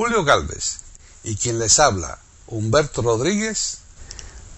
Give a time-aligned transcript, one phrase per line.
[0.00, 0.80] Julio Galvez
[1.24, 3.82] y quien les habla, Humberto Rodríguez,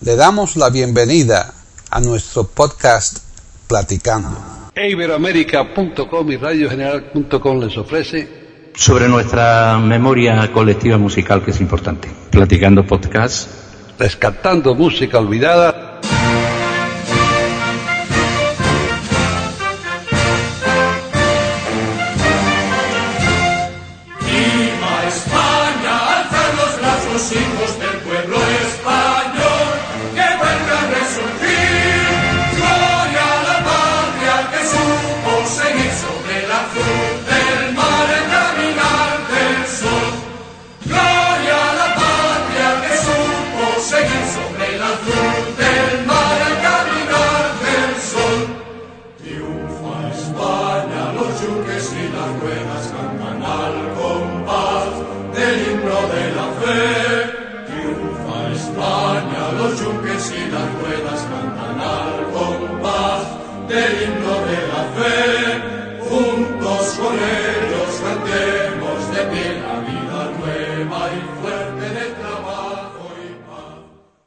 [0.00, 1.52] le damos la bienvenida
[1.90, 3.18] a nuestro podcast
[3.66, 4.38] Platicando.
[4.76, 12.08] Iberoamérica.com y radiogeneral.com les ofrece sobre nuestra memoria colectiva musical que es importante.
[12.30, 13.50] Platicando podcast.
[13.98, 15.91] Rescatando música olvidada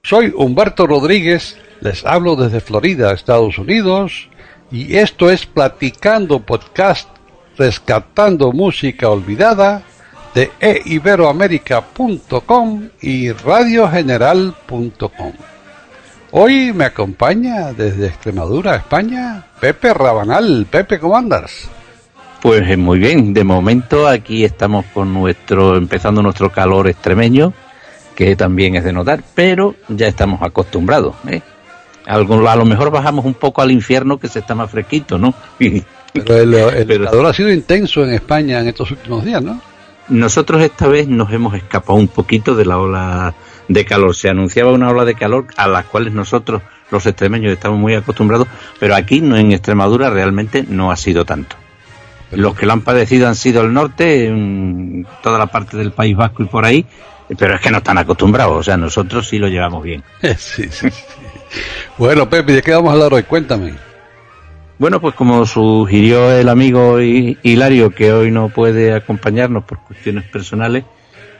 [0.05, 4.29] Soy Humberto Rodríguez, les hablo desde Florida, Estados Unidos,
[4.71, 7.09] y esto es Platicando Podcast,
[7.57, 9.81] rescatando música olvidada
[10.35, 15.33] de eiberoamerica.com y radiogeneral.com.
[16.29, 20.67] Hoy me acompaña desde Extremadura, España, Pepe Rabanal.
[20.69, 21.67] Pepe, ¿cómo andas?
[22.43, 27.55] Pues eh, muy bien, de momento aquí estamos con nuestro, empezando nuestro calor extremeño
[28.15, 31.15] que también es de notar, pero ya estamos acostumbrados.
[31.27, 31.41] ¿eh?
[32.05, 35.33] a lo mejor bajamos un poco al infierno que se está más fresquito, ¿no?
[36.13, 39.59] pero el, calor ha sido intenso en España en estos últimos días, ¿no?
[40.07, 43.33] Nosotros esta vez nos hemos escapado un poquito de la ola
[43.67, 44.15] de calor.
[44.15, 48.47] Se anunciaba una ola de calor a las cuales nosotros, los extremeños, estamos muy acostumbrados,
[48.79, 51.55] pero aquí en Extremadura realmente no ha sido tanto.
[52.31, 56.15] Los que lo han padecido han sido el norte, en toda la parte del País
[56.15, 56.85] Vasco y por ahí,
[57.37, 60.03] pero es que no están acostumbrados, o sea, nosotros sí lo llevamos bien.
[60.37, 60.87] Sí, sí,
[61.97, 63.23] Bueno, Pepe, ¿de qué vamos a hablar hoy?
[63.23, 63.73] Cuéntame.
[64.77, 70.83] Bueno, pues como sugirió el amigo Hilario, que hoy no puede acompañarnos por cuestiones personales,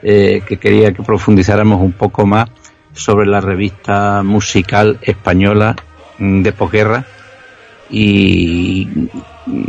[0.02, 2.50] eh, que quería que profundizáramos un poco más
[2.94, 5.76] sobre la revista musical española
[6.18, 7.06] de posguerra
[7.90, 8.88] y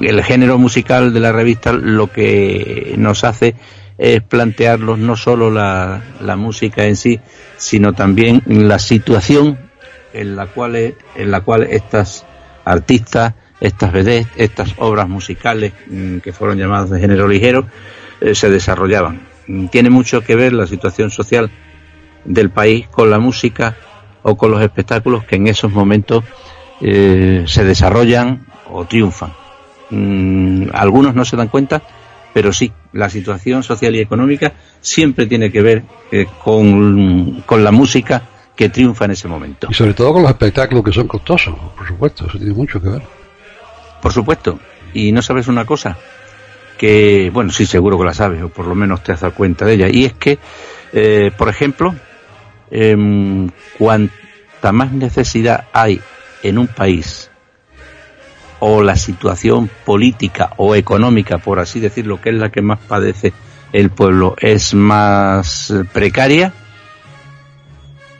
[0.02, 3.56] el género musical de la revista lo que nos hace
[3.98, 7.20] es plantearlos no solo la, la música en sí,
[7.56, 9.58] sino también la situación
[10.12, 12.24] en la cual, en la cual estas
[12.64, 17.66] artistas, estas vedettes, estas obras musicales mm, que fueron llamadas de género ligero,
[18.20, 19.20] eh, se desarrollaban.
[19.70, 21.50] Tiene mucho que ver la situación social
[22.24, 23.76] del país con la música
[24.22, 26.24] o con los espectáculos que en esos momentos
[26.80, 29.32] eh, se desarrollan o triunfan.
[29.90, 31.82] Mm, algunos no se dan cuenta,
[32.36, 34.52] pero sí, la situación social y económica
[34.82, 38.24] siempre tiene que ver eh, con, la música
[38.54, 39.68] que triunfa en ese momento.
[39.70, 42.90] Y sobre todo con los espectáculos que son costosos, por supuesto, eso tiene mucho que
[42.90, 43.02] ver.
[44.02, 44.60] Por supuesto,
[44.92, 45.96] y no sabes una cosa,
[46.76, 49.64] que, bueno, sí, seguro que la sabes, o por lo menos te has dado cuenta
[49.64, 50.38] de ella, y es que,
[50.92, 51.94] eh, por ejemplo,
[52.70, 53.48] eh,
[53.78, 56.02] cuanta más necesidad hay
[56.42, 57.30] en un país
[58.68, 63.32] o la situación política o económica, por así decirlo, que es la que más padece
[63.72, 66.52] el pueblo, es más precaria,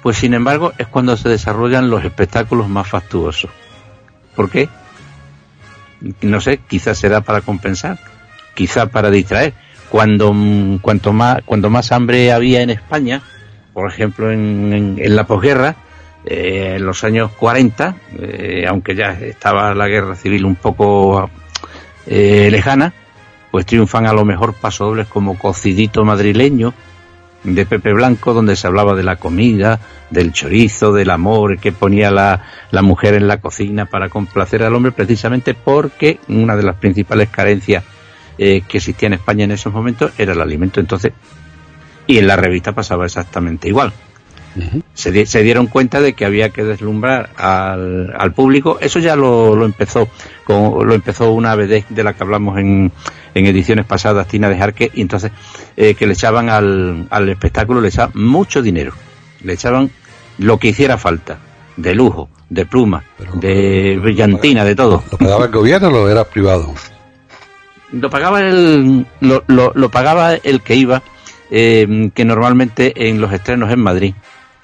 [0.05, 3.51] pues sin embargo es cuando se desarrollan los espectáculos más fastuosos.
[4.37, 4.69] ¿Por qué?
[6.21, 7.99] No sé, quizás será para compensar,
[8.55, 9.53] quizá para distraer.
[9.91, 10.33] Cuando,
[10.81, 13.21] cuanto más, cuando más hambre había en España,
[13.73, 15.75] por ejemplo en la posguerra,
[16.29, 21.31] eh, en los años 40, eh, aunque ya estaba la guerra civil un poco
[22.05, 22.93] eh, lejana,
[23.53, 26.75] pues triunfan a lo mejor pasodobles como Cocidito madrileño
[27.45, 29.79] de Pepe Blanco, donde se hablaba de la comida,
[30.11, 32.43] del chorizo, del amor que ponía la,
[32.73, 37.29] la mujer en la cocina para complacer al hombre, precisamente porque una de las principales
[37.29, 37.85] carencias
[38.37, 40.81] que existía en España en esos momentos era el alimento.
[40.81, 41.13] Entonces,
[42.09, 43.93] y en la revista pasaba exactamente igual
[44.95, 48.79] se, dieron cuenta de que había que deslumbrar al, público.
[48.81, 50.09] Eso ya lo, empezó
[50.45, 52.93] con, lo empezó una vez de la que hablamos en,
[53.35, 55.31] ediciones pasadas, Tina de Jarque, y entonces
[55.77, 58.93] eh, que le echaban al, al espectáculo, le echaban mucho dinero,
[59.43, 59.91] le echaban
[60.39, 61.39] lo que hiciera falta,
[61.77, 63.05] de lujo, de pluma,
[63.35, 65.03] de brillantina, de todo.
[65.11, 66.75] ¿Lo pagaba el gobierno o lo era privado?
[67.93, 71.03] Lo pagaba el, lo, lo, pagaba el que iba
[71.51, 74.15] eh, que normalmente en los estrenos en Madrid,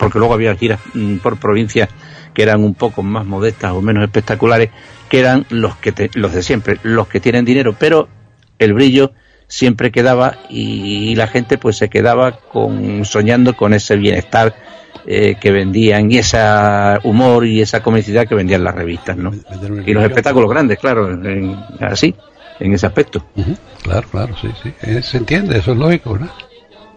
[0.03, 1.89] porque luego había giras mm, por provincias
[2.35, 4.71] que eran un poco más modestas o menos espectaculares,
[5.09, 8.09] que eran los que los de siempre, los que tienen dinero, pero
[8.59, 9.13] el brillo
[9.47, 14.57] siempre quedaba y, la gente pues se quedaba con soñando con ese bienestar
[15.07, 16.39] eh, que vendían y ese
[17.05, 19.33] humor y esa comicidad que vendían las revistas, ¿no?
[19.87, 21.17] Y los espectáculos grandes, claro,
[21.81, 22.13] así,
[22.59, 23.25] en ese aspecto.
[23.83, 24.73] Claro, claro, sí, sí.
[24.83, 26.29] Eh, se entiende, eso es lógico, ¿no?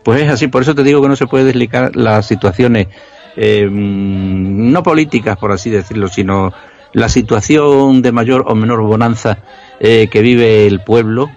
[0.06, 2.88] Pues es así, por eso te digo que no se puede desligar las situaciones,
[3.36, 6.54] eh, no políticas, por así decirlo, sino
[6.94, 9.40] la situación de mayor o menor bonanza
[9.80, 11.30] que vive el pueblo,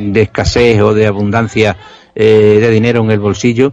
[0.00, 1.76] de escasez o de abundancia
[2.14, 3.72] de dinero en el bolsillo,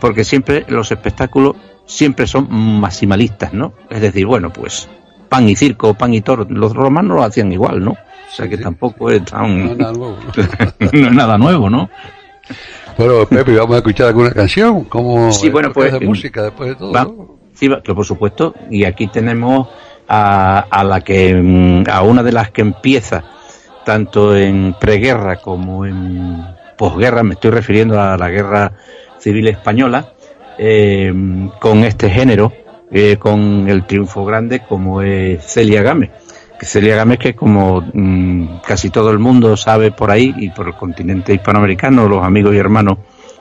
[0.00, 1.54] porque siempre los espectáculos
[1.86, 3.74] siempre son maximalistas, ¿no?
[3.90, 4.88] Es decir, bueno, pues
[5.28, 7.92] pan y circo, pan y toro, los romanos lo hacían igual, ¿no?
[7.92, 9.66] O sea que tampoco es tan...
[9.66, 10.32] No es nada nuevo, ¿no?
[10.92, 11.90] no es nada nuevo, ¿no?
[12.96, 16.74] Bueno, Pepe, vamos a escuchar alguna canción, como sí, bueno, pues, de música después de
[16.76, 17.38] todo.
[17.54, 19.68] Sí, por supuesto, y aquí tenemos
[20.08, 23.24] a, a la que, mm, a una de las que empieza
[23.84, 26.44] tanto en preguerra como en
[26.76, 28.72] posguerra, me estoy refiriendo a la guerra
[29.18, 30.14] civil española
[30.58, 31.12] eh,
[31.60, 32.52] con este género,
[32.90, 36.10] eh, con el triunfo grande como es Celia Gámez.
[36.64, 40.74] Celia Gámez que como mm, casi todo el mundo sabe por ahí y por el
[40.74, 42.98] continente hispanoamericano, los amigos y hermanos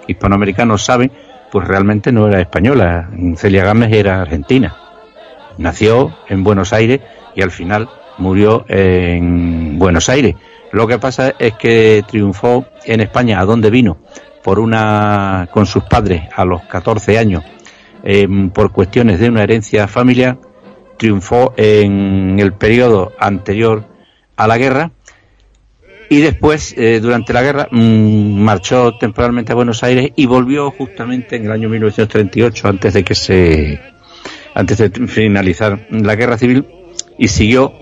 [0.08, 1.12] hispanoamericanos saben,
[1.52, 3.10] pues realmente no era española.
[3.36, 4.75] Celia Gámez era argentina.
[5.58, 7.02] Nació en Buenos Aires
[7.36, 10.36] y al final murió en Buenos Aires.
[10.72, 13.98] Lo que pasa es que triunfó en España, ¿a dónde vino?
[14.44, 17.44] por una con sus padres a los 14 años
[18.04, 20.38] em, por cuestiones de una herencia familiar
[20.98, 23.86] triunfó en el periodo anterior
[24.36, 24.92] a la guerra
[26.10, 31.36] y después eh, durante la guerra mm, marchó temporalmente a Buenos Aires y volvió justamente
[31.36, 33.81] en el año 1938 antes de que se
[34.54, 36.68] antes de finalizar la guerra civil
[37.18, 37.74] y siguió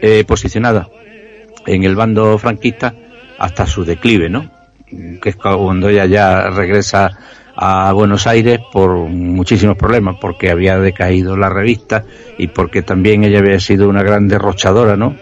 [0.00, 0.88] eh, posicionada
[1.66, 2.94] en el bando franquista
[3.38, 4.50] hasta su declive, ¿no?
[5.20, 7.18] que es cuando ella ya regresa
[7.56, 12.04] a Buenos Aires por muchísimos problemas, porque había decaído la revista
[12.36, 15.16] y porque también ella había sido una gran derrochadora, ¿no?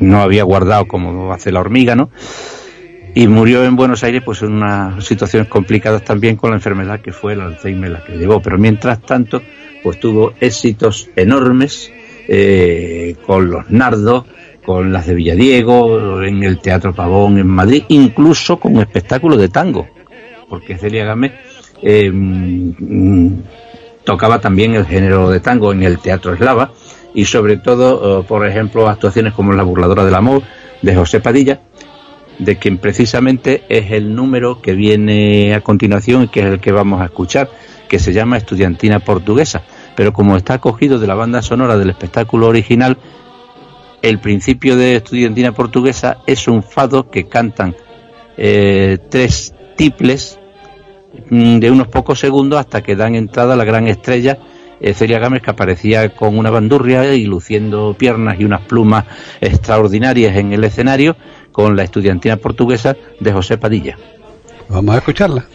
[0.00, 2.10] No había guardado como hace la hormiga, ¿no?
[3.14, 7.12] Y murió en Buenos Aires pues en unas situaciones complicadas también con la enfermedad que
[7.12, 8.40] fue el Alzheimer la que llevó.
[8.40, 9.40] Pero mientras tanto,
[9.82, 11.92] pues tuvo éxitos enormes
[12.26, 14.24] eh, con los nardos,
[14.64, 19.86] con las de Villadiego, en el Teatro Pavón en Madrid, incluso con espectáculos de tango,
[20.54, 21.32] porque Celia Gámez
[21.82, 23.42] eh, mm,
[24.04, 26.70] tocaba también el género de tango en el Teatro Eslava
[27.12, 30.42] y sobre todo, eh, por ejemplo, actuaciones como La burladora del amor
[30.80, 31.60] de José Padilla,
[32.38, 36.70] de quien precisamente es el número que viene a continuación y que es el que
[36.70, 37.50] vamos a escuchar,
[37.88, 39.62] que se llama Estudiantina Portuguesa,
[39.96, 42.96] pero como está cogido de la banda sonora del espectáculo original,
[44.02, 47.74] el principio de estudiantina portuguesa es un fado que cantan
[48.36, 50.38] eh, tres tiples
[51.30, 54.38] de unos pocos segundos hasta que dan entrada la gran estrella
[54.80, 59.04] eh, Celia Gámez que aparecía con una bandurria y luciendo piernas y unas plumas
[59.40, 61.16] extraordinarias en el escenario
[61.52, 63.96] con la estudiantina portuguesa de José Padilla.
[64.68, 65.46] Vamos a escucharla.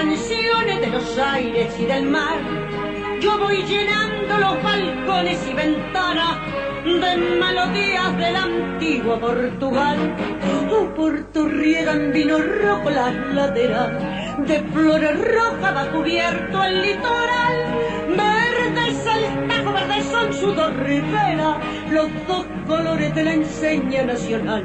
[0.00, 2.38] Canciones de los aires y del mar.
[3.20, 6.38] Yo voy llenando los balcones y ventanas
[6.84, 9.98] de melodías del antiguo Portugal.
[10.70, 13.90] Oh, Puerto riegan vino rojo las laderas,
[14.48, 17.54] de flores rojas va cubierto el litoral.
[18.08, 21.56] Verde el tajo, verde son sus dos riberas,
[21.90, 24.64] los dos colores de la enseña nacional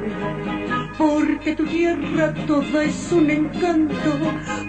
[0.98, 4.12] porque tu tierra toda es un encanto,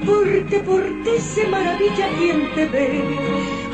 [0.04, 3.04] porque por ti se maravilla quien te ve.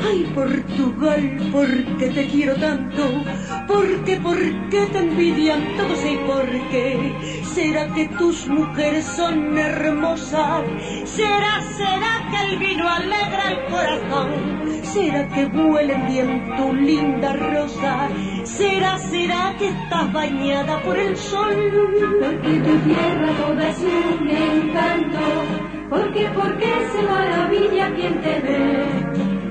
[0.05, 3.23] Ay, Portugal, porque te quiero tanto,
[3.67, 7.41] porque, porque te envidian todos y por qué.
[7.43, 10.63] ¿Será que tus mujeres son hermosas?
[11.05, 14.29] ¿Será, será que el vino alegra el corazón?
[14.83, 18.09] ¿Será que huelen bien tu linda rosa?
[18.43, 21.55] ¿Será, será que estás bañada por el sol?
[22.19, 25.19] Porque tu tierra toda es un encanto,
[25.89, 28.85] porque, porque se maravilla quien te ve.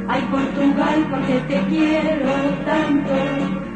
[0.08, 2.32] Ay, Portugal, porque te quiero
[2.66, 3.14] tanto,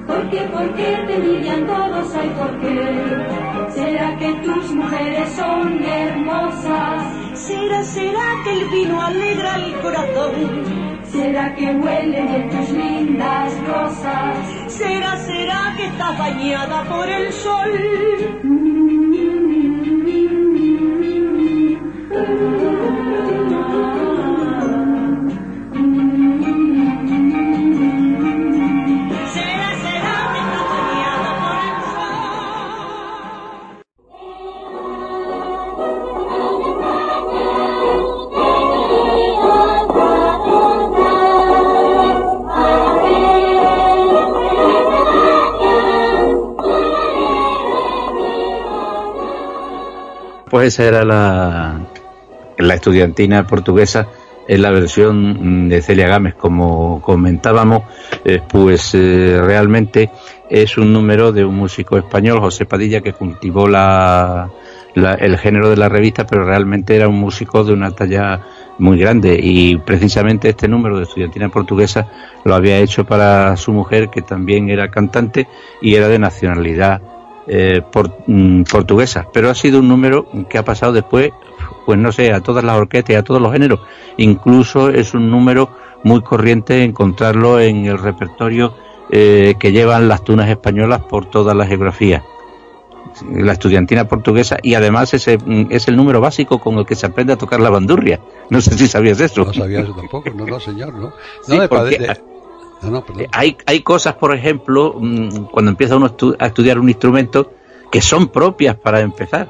[0.06, 3.70] porque, porque te envidian todos, ay, porque.
[3.70, 7.02] ¿Será que tus mujeres son hermosas?
[7.34, 10.95] ¿Será, será que el vino alegra el corazón?
[11.16, 14.36] ¿Será que huelen en tus lindas rosas?
[14.68, 17.96] ¿Será, será que estás bañada por el sol?
[50.56, 51.78] Pues esa era la,
[52.56, 54.08] la estudiantina portuguesa
[54.48, 57.82] en la versión mm, de Celia Gámez, como comentábamos,
[58.24, 60.08] eh, pues eh, realmente
[60.48, 64.48] es un número de un músico español, José Padilla, que cultivó la,
[64.94, 68.40] la- el género de la revista, pero realmente era un músico de una talla
[68.78, 69.38] muy grande.
[69.38, 72.08] Y precisamente este número de estudiantina portuguesa
[72.46, 75.48] lo había hecho para su mujer, que también era cantante
[75.82, 77.02] y era de nacionalidad
[77.46, 81.30] eh, por- mm, portuguesa, pero ha sido un número que ha pasado después,
[81.84, 83.80] pues no sé, a todas las orquestas y a todos los géneros.
[84.16, 85.70] Incluso es un número
[86.04, 88.74] muy corriente encontrarlo en el repertorio
[89.10, 92.22] eh, que llevan las tunas españolas por toda la geografía.
[93.32, 97.06] La estudiantina portuguesa y además ese mm, es el número básico con el que se
[97.06, 98.20] aprende a tocar la bandurria.
[98.50, 99.44] No sé si sabías eso.
[99.44, 101.12] No sabía eso tampoco, no, no, señor, ¿no?
[101.42, 102.20] Sí, no, de porque- de-
[102.80, 103.22] perdón.
[103.22, 107.52] Eh, Hay, hay cosas, por ejemplo, mm, cuando empieza uno a estudiar un instrumento
[107.90, 109.48] que son propias para empezar.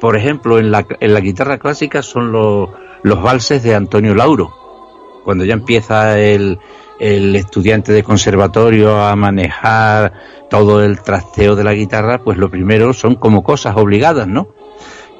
[0.00, 2.70] Por ejemplo, en la, en la guitarra clásica son los,
[3.02, 4.50] los valses de Antonio Lauro.
[5.24, 6.58] Cuando ya empieza el,
[6.98, 10.12] el estudiante de conservatorio a manejar
[10.48, 14.48] todo el trasteo de la guitarra, pues lo primero son como cosas obligadas, ¿no?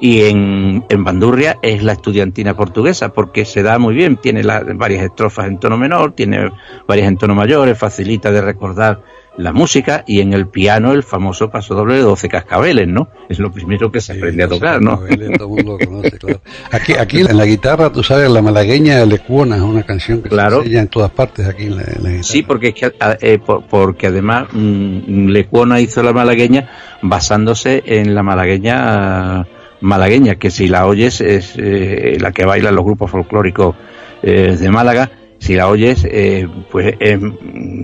[0.01, 4.65] Y en, en Bandurria es la estudiantina portuguesa porque se da muy bien, tiene la-
[4.75, 6.51] varias estrofas en tono menor, tiene
[6.87, 9.01] varias en tono mayor, facilita de recordar
[9.37, 13.07] la música y en el piano el famoso paso doble de 12 cascabeles, ¿no?
[13.29, 14.97] Es lo primero que se aprende a tocar, ¿no?
[14.97, 16.41] Todo el mundo lo conoce, claro.
[16.71, 20.27] Aquí, aquí en la guitarra, tú sabes, la malagueña de Lecuona es una canción que
[20.29, 20.57] Claro.
[20.57, 22.23] se enseña en todas partes aquí en la, en la guitarra.
[22.23, 26.69] Sí, porque es que a- eh, por- porque además mm, Lecuona hizo la malagueña
[27.01, 29.47] basándose en la malagueña
[29.81, 33.75] malagueña, que si la oyes es eh, la que bailan los grupos folclóricos
[34.23, 35.11] eh, de Málaga.
[35.39, 37.19] Si la oyes, eh, pues eh,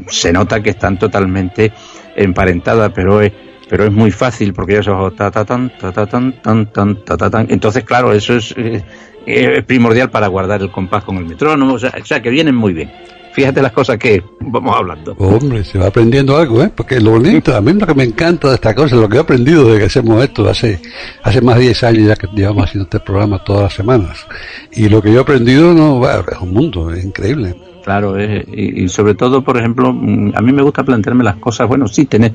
[0.08, 1.74] se nota que están totalmente
[2.16, 3.32] emparentadas, pero es
[3.70, 7.04] pero es muy fácil porque ya son ta ta tan ta ta tan tan tan
[7.04, 7.48] ta ta tan.
[7.50, 8.84] Entonces, claro, eso es eh,
[9.26, 12.92] eh, primordial para guardar el compás con el metrónomo, o sea que vienen muy bien.
[13.38, 15.14] Fíjate las cosas que vamos hablando.
[15.20, 16.72] Hombre, se va aprendiendo algo, ¿eh?
[16.76, 19.20] Porque lo bonito, a mí lo que me encanta de esta cosa, lo que he
[19.20, 20.82] aprendido desde que hacemos esto, hace,
[21.22, 24.26] hace más de 10 años ya que llevamos haciendo este programa todas las semanas.
[24.72, 27.56] Y lo que yo he aprendido, no, es un mundo, es increíble.
[27.84, 31.36] Claro, eh, y, y sobre todo, por ejemplo, mm, a mí me gusta plantearme las
[31.36, 31.68] cosas.
[31.68, 32.32] Bueno, sí, tienes,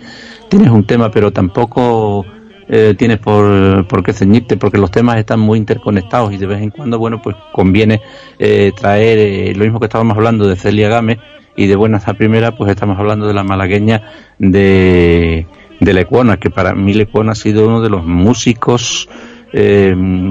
[0.48, 2.24] tienes un tema, pero tampoco
[2.68, 6.62] eh, tienes por, por qué ceñirte, porque los temas están muy interconectados y de vez
[6.62, 8.00] en cuando, bueno, pues conviene
[8.38, 11.18] eh, traer eh, lo mismo que estábamos hablando de Celia Gámez
[11.56, 14.02] y de Buenas a Primera, pues estamos hablando de la malagueña
[14.38, 15.46] de,
[15.80, 19.08] de Lecuona, que para mí Lecuona ha sido uno de los músicos,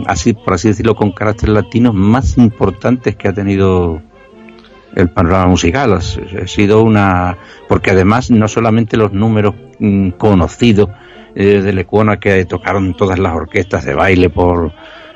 [0.08, 4.02] así por así decirlo, con carácter latino más importantes que ha tenido
[4.96, 5.94] el panorama musical.
[5.94, 7.38] Ha ha sido una.
[7.68, 10.90] Porque además, no solamente los números mm, conocidos
[11.36, 14.72] eh, de Lecuona que tocaron todas las orquestas de baile por,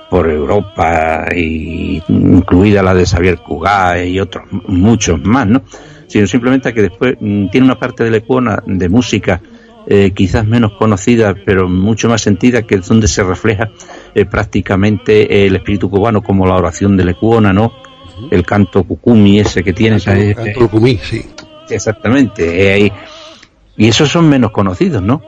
[0.10, 5.63] por Europa, y incluida la de Xavier Cugat y otros muchos más, ¿no?
[6.07, 9.41] Sino simplemente que después mm, tiene una parte de Lecuona de música
[9.88, 13.69] eh, quizás menos conocida, pero mucho más sentida, que es donde se refleja
[14.15, 17.74] eh, prácticamente el espíritu cubano, como la oración de Lecuona, ¿no?
[18.31, 19.98] El canto cucumi ese que tiene.
[19.98, 21.25] El canto cucumi, sí.
[21.69, 22.91] Exactamente.
[23.77, 25.22] y esos son menos conocidos, ¿no?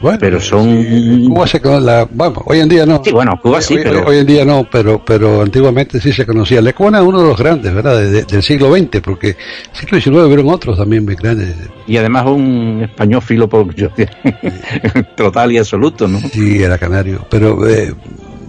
[0.00, 3.02] Bueno, pero son Cuba se la, vamos, hoy en día no.
[3.04, 6.24] Sí, bueno, Cuba sí, hoy, pero hoy, en día no, pero pero antiguamente sí se
[6.24, 6.60] conocía.
[6.60, 8.00] Lecuona es uno de los grandes, ¿verdad?
[8.00, 9.36] del siglo XX, porque
[9.72, 11.56] siglo XIX hubieron otros también muy grandes.
[11.86, 13.48] Y además un español filo
[15.16, 16.20] total y absoluto, ¿no?
[16.20, 17.92] Sí, era canario, pero eh,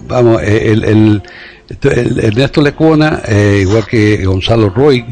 [0.07, 1.23] vamos, eh, el, el,
[1.81, 5.03] el, Ernesto Lecuona, eh, igual que Gonzalo Roy,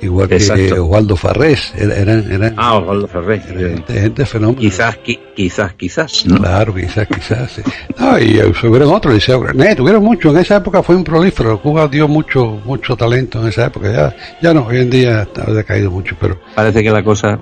[0.00, 4.60] igual que Osvaldo Farrés, eran, eran ah, Osvaldo Farrés, gente, gente fenómeno.
[4.60, 6.36] Quizás, quizás, quizás, ¿no?
[6.36, 7.52] Claro, quizás, quizás.
[7.52, 7.62] Sí.
[7.98, 11.88] No, y hubieron otros, Liceo Granet, tuvieron mucho, en esa época fue un prolífero, Cuba
[11.88, 15.90] dio mucho, mucho talento en esa época, ya, ya no, hoy en día ha decaído
[15.90, 16.40] mucho, pero...
[16.54, 17.38] Parece que la cosa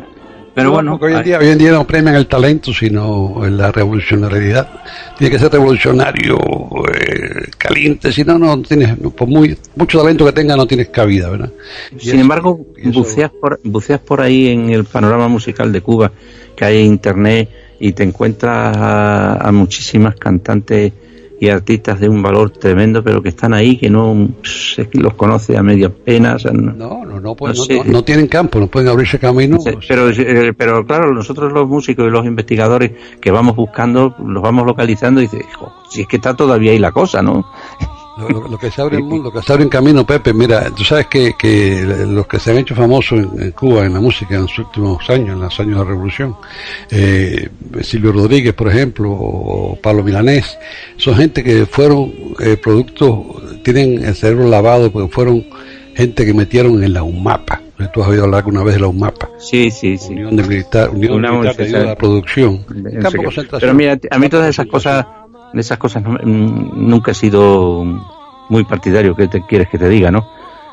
[0.56, 4.66] pero bueno, hoy en, día, hoy en día no premian el talento, sino la revolucionariedad.
[5.18, 6.38] Tiene que ser revolucionario,
[6.94, 11.28] eh, caliente, si no, no tienes, por muy, mucho talento que tenga, no tienes cabida,
[11.28, 11.52] ¿verdad?
[11.98, 16.10] Sin embargo, buceas, por, buceas por ahí en el panorama musical de Cuba,
[16.56, 20.90] que hay internet, y te encuentras a muchísimas cantantes
[21.38, 24.28] y artistas de un valor tremendo, pero que están ahí, que no
[24.92, 26.36] los conoce a media pena.
[26.52, 27.36] no, no, no,
[27.84, 29.58] no, tienen campo, no pueden abrirse camino.
[29.86, 34.66] pero, eh, pero claro, nosotros los músicos y los investigadores que vamos buscando, los vamos
[34.66, 35.44] localizando y dices,
[35.90, 37.46] si es que está todavía ahí la cosa, ¿no?
[38.16, 41.06] Lo, que se abre en, lo que se abre en camino, Pepe, mira, tú sabes
[41.06, 44.58] que, que los que se han hecho famosos en, Cuba en la música en los
[44.58, 46.36] últimos años, en los años de la revolución,
[46.90, 47.50] eh,
[47.82, 50.58] Silvio Rodríguez, por ejemplo, o Pablo Milanés,
[50.96, 55.44] son gente que fueron eh, productos, tienen el cerebro lavado porque fueron
[55.94, 57.62] gente que metieron en la UMAPA.
[57.92, 59.28] Tú has oído hablar alguna vez de la UMAPA.
[59.38, 60.14] Sí, sí, sí.
[60.14, 62.64] Unión de Militar, Unión Militar de Ayuda a la Producción.
[63.60, 65.04] Pero mira, a mí todas esas cosas
[65.58, 67.84] esas cosas mm, nunca he sido
[68.48, 70.26] muy partidario, ¿qué te quieres que te diga, no?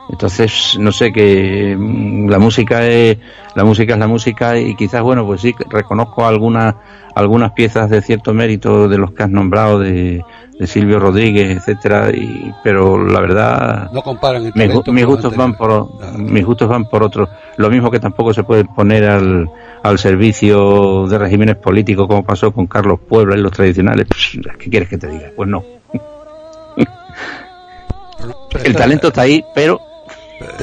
[0.10, 3.18] Entonces, no sé, que mm, la música es
[3.56, 6.76] la música es la música y quizás, bueno, pues sí, reconozco algunas
[7.16, 10.24] algunas piezas de cierto mérito de los que has nombrado de,
[10.66, 16.70] Silvio Rodríguez, etcétera, y, pero la verdad no comparan mis, gustos van por mis gustos
[16.70, 17.28] van por otro.
[17.58, 19.50] Lo mismo que tampoco se puede poner al,
[19.84, 24.08] al servicio de regímenes políticos como pasó con Carlos Puebla y los tradicionales.
[24.08, 25.32] Pues, ¿Qué quieres que te diga?
[25.36, 25.64] Pues no.
[28.64, 29.82] El talento está ahí, pero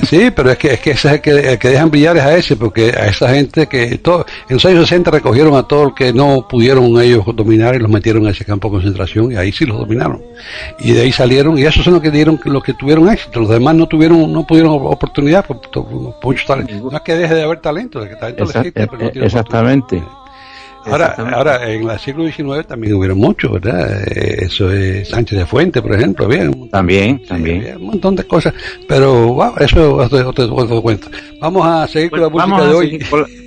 [0.09, 2.37] Sí, pero es que es que ese es el que, que dejan brillar es a
[2.37, 5.95] ese, porque a esa gente que todo, en los años 60 recogieron a todos los
[5.95, 9.53] que no pudieron ellos dominar y los metieron a ese campo de concentración y ahí
[9.53, 10.23] sí los dominaron.
[10.81, 13.49] Y de ahí salieron y esos son los que dieron los que tuvieron éxito, los
[13.49, 15.61] demás no tuvieron no pudieron oportunidad por,
[16.23, 16.75] mucho talento.
[16.91, 20.03] No es que deje de haber talento, de que talento existe, pero no tiene Exactamente.
[20.87, 24.03] Ahora, ahora en el siglo XIX también hubieron muchos, ¿verdad?
[24.09, 28.55] Eh, eso es Sánchez de Fuente, por ejemplo, había también, también, un montón de cosas,
[28.89, 31.09] pero wow, eso es otro, cuento.
[31.41, 32.99] Vamos a seguir con la música de hoy.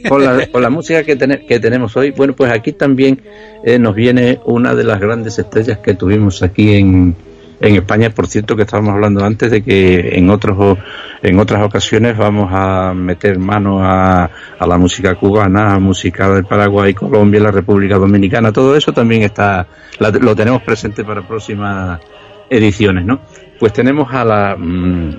[0.07, 1.17] Con la, con la, música que,
[1.47, 2.11] que tenemos hoy.
[2.11, 3.21] Bueno, pues aquí también
[3.63, 7.15] eh, nos viene una de las grandes estrellas que tuvimos aquí en,
[7.63, 10.77] en España, por cierto, que estábamos hablando antes de que en otros
[11.21, 16.93] en otras ocasiones vamos a meter mano a, la música cubana, a música del Paraguay,
[16.93, 19.65] Colombia, la República Dominicana, todo eso también está
[19.99, 22.01] lo tenemos presente para próximas
[22.49, 23.21] ediciones, ¿no?
[23.57, 25.17] Pues tenemos a la mm,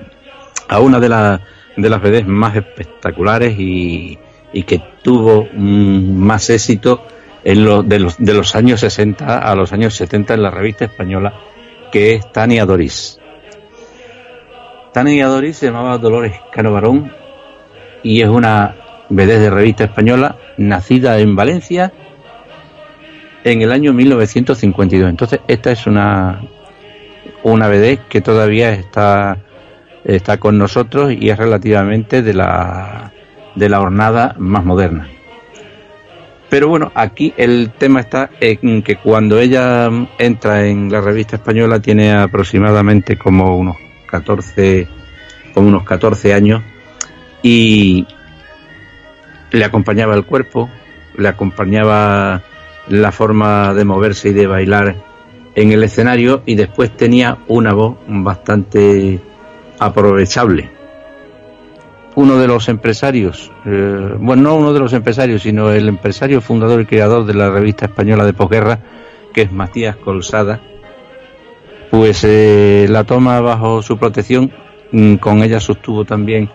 [0.81, 1.41] una de las
[1.75, 4.19] de las más espectaculares y,
[4.53, 7.07] y que tuvo mm, más éxito
[7.43, 10.85] en lo, de, los, de los años 60 a los años 70 en la revista
[10.85, 11.33] española
[11.95, 13.21] que es Tania Doris.
[14.91, 17.09] Tania Doris se llamaba Dolores Cano Barón
[18.03, 18.75] y es una
[19.07, 21.93] vedette de revista española nacida en Valencia
[23.45, 25.09] en el año 1952.
[25.09, 26.41] Entonces, esta es una
[27.43, 29.37] una vedette que todavía está
[30.03, 33.13] está con nosotros y es relativamente de la
[33.55, 35.07] de la hornada más moderna.
[36.49, 41.79] Pero bueno, aquí el tema está en que cuando ella entra en la revista española
[41.79, 43.77] tiene aproximadamente como unos
[44.07, 44.87] 14,
[45.53, 46.61] como unos 14 años
[47.41, 48.05] y
[49.51, 50.69] le acompañaba el cuerpo,
[51.17, 52.43] le acompañaba
[52.87, 54.95] la forma de moverse y de bailar
[55.55, 59.19] en el escenario y después tenía una voz bastante
[59.79, 60.74] aprovechable
[62.15, 66.81] uno de los empresarios, eh, bueno, no uno de los empresarios, sino el empresario fundador
[66.81, 68.79] y creador de la revista española de posguerra,
[69.33, 70.61] que es Matías Colsada,
[71.91, 74.51] pues eh, la toma bajo su protección,
[74.91, 76.49] mm, con ella sostuvo también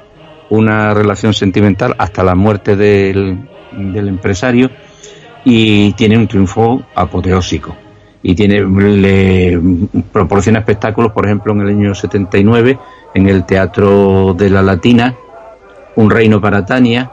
[0.48, 4.70] una relación sentimental hasta la muerte del, del empresario
[5.44, 7.76] y tiene un triunfo apoteósico.
[8.22, 9.58] Y tiene le
[10.12, 12.78] proporciona espectáculos, por ejemplo, en el año 79
[13.14, 15.14] en el Teatro de la Latina,
[15.96, 17.10] Un reino para Tania,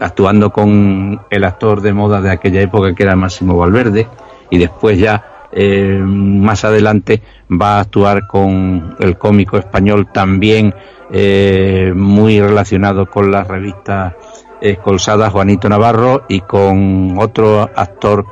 [0.00, 4.08] actuando con el actor de moda de aquella época que era Máximo Valverde
[4.50, 10.74] y después ya eh, más adelante va a actuar con el cómico español también
[11.10, 14.16] eh, muy relacionado con la revista
[14.62, 18.24] Escolsada Juanito Navarro y con otro actor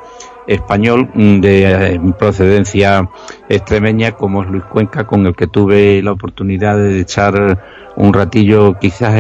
[0.47, 3.09] español de eh, procedencia
[3.49, 7.59] extremeña como es Luis Cuenca, con el que tuve la oportunidad de echar
[7.97, 9.15] un ratillo, quizás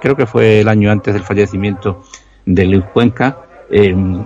[0.00, 2.02] creo que fue el año antes del fallecimiento
[2.44, 3.38] de Luis Cuenca.
[3.70, 4.24] Em,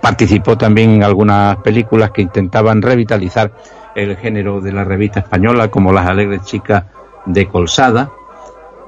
[0.00, 3.52] participó también en algunas películas que intentaban revitalizar
[3.94, 6.84] el género de la revista española, como Las Alegres Chicas
[7.26, 8.10] de Colsada.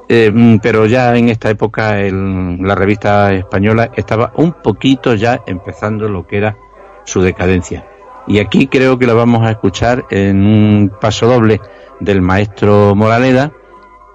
[0.08, 6.26] Em, pero ya en esta época la revista española estaba un poquito ya empezando lo
[6.26, 6.56] que era
[7.04, 7.86] su decadencia.
[8.26, 11.60] Y aquí creo que la vamos a escuchar en un paso doble
[12.00, 13.52] del maestro Moraleda,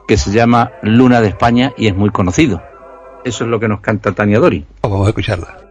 [0.08, 2.62] que se llama Luna de España y es muy conocido.
[3.26, 4.66] Eso es lo que nos canta Tania Dori.
[4.82, 5.67] Vamos a escucharla.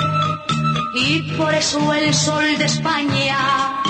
[0.97, 3.84] y por eso el sol de España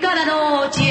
[0.00, 0.87] porque en cada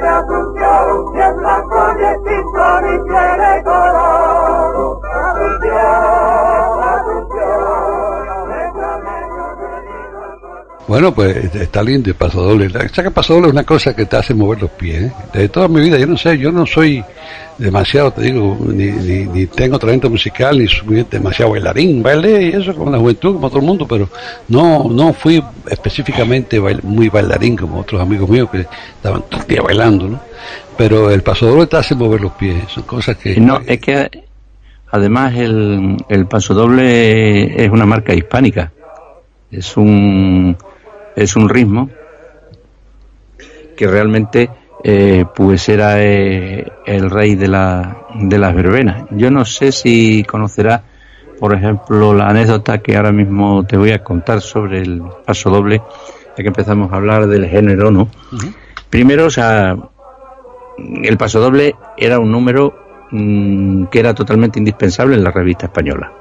[0.00, 0.35] never
[10.88, 12.68] Bueno, pues está lindo el paso doble.
[12.68, 15.02] La que paso doble es una cosa que te hace mover los pies.
[15.04, 15.12] ¿eh?
[15.32, 17.02] De toda mi vida, yo no sé, yo no soy
[17.58, 22.02] demasiado, te digo, ni, ni, ni tengo talento musical, ni soy demasiado bailarín.
[22.04, 24.08] Bailé y eso como la juventud, como todo el mundo, pero
[24.48, 29.46] no no fui específicamente bail- muy bailarín como otros amigos míos que estaban todo el
[29.48, 30.20] día bailando, ¿no?
[30.76, 32.62] Pero el paso doble te hace mover los pies.
[32.68, 33.40] Son cosas que...
[33.40, 34.08] No, es que
[34.92, 38.70] además el, el paso doble es una marca hispánica.
[39.50, 40.56] Es un
[41.16, 41.90] es un ritmo
[43.76, 44.50] que realmente
[44.84, 49.04] eh, pues era eh, el rey de la de las verbenas.
[49.10, 50.82] Yo no sé si conocerás,
[51.40, 55.82] por ejemplo, la anécdota que ahora mismo te voy a contar sobre el paso doble,
[56.36, 58.08] ya que empezamos a hablar del género, ¿no?
[58.88, 59.76] Primero, o sea,
[60.78, 66.12] el paso doble era un número mm, que era totalmente indispensable en la revista española.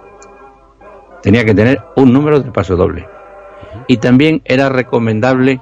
[1.21, 3.14] Tenía que tener un número de paso doble.
[3.87, 5.61] Y también era recomendable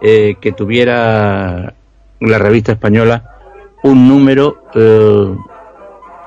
[0.00, 1.74] eh, que tuviera
[2.20, 3.36] la revista española
[3.82, 5.34] un número eh,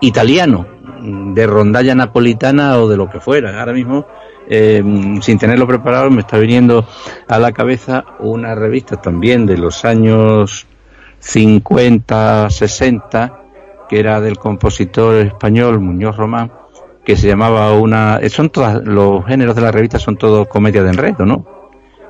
[0.02, 0.65] italiano,
[1.02, 3.60] de rondalla napolitana o de lo que fuera.
[3.60, 4.06] Ahora mismo,
[4.49, 4.84] eh,
[5.21, 6.86] sin tenerlo preparado, me está viniendo
[7.28, 10.67] a la cabeza una revista también de los años
[11.19, 13.41] 50, 60,
[13.89, 16.52] que era del compositor español Muñoz Román,
[17.10, 18.19] que se llamaba una.
[18.30, 21.43] Son todas, los géneros de la revista son todos comedia de enredo, ¿no?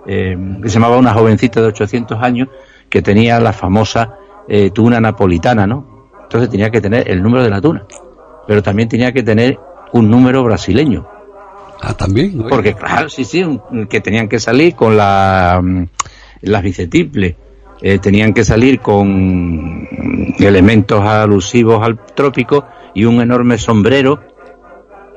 [0.05, 2.49] Eh, que se llamaba Una jovencita de 800 años
[2.89, 4.15] que tenía la famosa
[4.49, 6.09] eh, tuna napolitana, ¿no?
[6.23, 7.85] Entonces tenía que tener el número de la tuna,
[8.45, 9.57] pero también tenía que tener
[9.93, 11.07] un número brasileño.
[11.81, 12.37] Ah, también.
[12.37, 12.49] oye.
[12.49, 15.85] Porque, claro, sí, sí, un- que tenían que salir con la, mm,
[16.41, 17.35] las bicetiples,
[17.81, 19.87] eh, tenían que salir con
[20.39, 24.19] elementos alusivos al trópico y un enorme sombrero,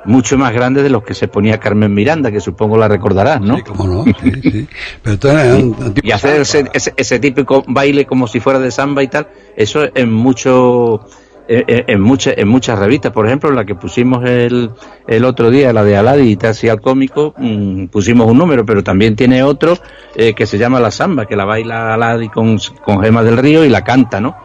[0.05, 3.57] mucho más grande de los que se ponía Carmen Miranda, que supongo la recordarás, ¿no?
[3.57, 4.69] Sí, cómo no, sí, sí.
[5.03, 8.41] Pero entonces era un- un tipo Y hacer ese, ese, ese típico baile como si
[8.41, 11.01] fuera de samba y tal, eso en mucho
[11.49, 14.71] en, en- en muchas en muchas revistas, por ejemplo, la que pusimos el,
[15.07, 18.83] el otro día, la de Aladi y Taxi al cómico, mm, pusimos un número, pero
[18.83, 19.75] también tiene otro
[20.15, 23.65] eh, que se llama la samba, que la baila Aladi con, con Gema del Río
[23.65, 24.37] y la canta, ¿no?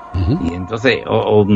[0.49, 1.47] Y entonces, o, o,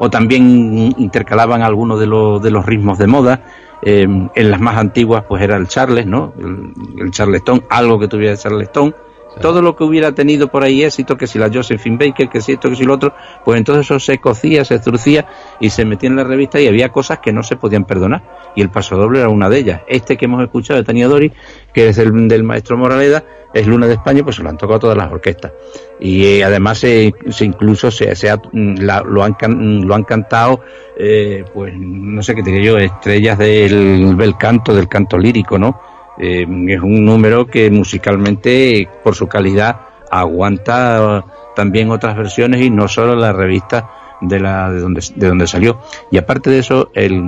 [0.00, 3.42] o también intercalaban algunos de los, de los ritmos de moda.
[3.82, 4.02] eh,
[4.34, 6.34] en las más antiguas, pues era el Charles, ¿no?
[6.38, 6.72] El,
[7.04, 8.94] el Charleston, algo que tuviera Charleston.
[9.40, 12.52] Todo lo que hubiera tenido por ahí éxito, que si la Josephine Baker, que si
[12.52, 15.26] esto, que si lo otro, pues entonces eso se cocía, se trucía
[15.60, 18.22] y se metía en la revista y había cosas que no se podían perdonar.
[18.54, 19.80] Y el paso doble era una de ellas.
[19.88, 21.32] Este que hemos escuchado de Tania Dori,
[21.72, 24.78] que es el del maestro Moraleda, es Luna de España, pues se lo han tocado
[24.80, 25.52] todas las orquestas.
[25.98, 29.94] Y eh, además se, se incluso se, se ha- mm, la- lo, han, can- lo
[29.94, 30.60] han cantado,
[30.96, 35.58] eh, pues no sé qué te diría yo, estrellas del bel canto, del canto lírico,
[35.58, 35.80] ¿no?
[36.22, 39.80] Eh, es un número que musicalmente, por su calidad,
[40.10, 41.24] aguanta
[41.56, 45.80] también otras versiones y no solo la revista de la de donde de donde salió.
[46.10, 47.22] Y aparte de eso, el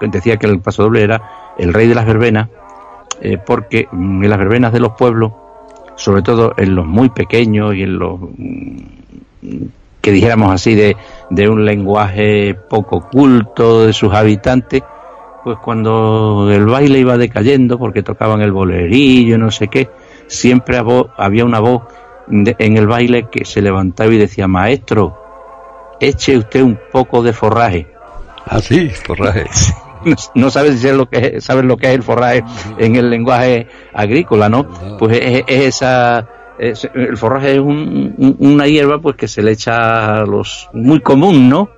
[0.00, 2.48] decía que el paso doble era el rey de las verbenas,
[3.20, 5.32] eh, porque mm, en las verbenas de los pueblos,
[5.96, 8.76] sobre todo en los muy pequeños y en los mm,
[10.00, 10.96] que dijéramos así de,
[11.30, 14.84] de un lenguaje poco culto de sus habitantes,
[15.46, 19.88] pues cuando el baile iba decayendo, porque tocaban el bolerillo, no sé qué,
[20.26, 20.82] siempre
[21.16, 21.82] había una voz
[22.28, 25.16] en el baile que se levantaba y decía, maestro,
[26.00, 27.86] eche usted un poco de forraje.
[28.44, 29.44] Ah, sí, forraje.
[30.04, 32.44] No, no sabes si es lo que es, sabes lo que es el forraje
[32.78, 34.66] en el lenguaje agrícola, ¿no?
[34.98, 36.28] Pues es, es esa
[36.58, 40.68] es- el forraje es un- un- una hierba pues que se le echa a los
[40.74, 41.70] muy común, ¿no?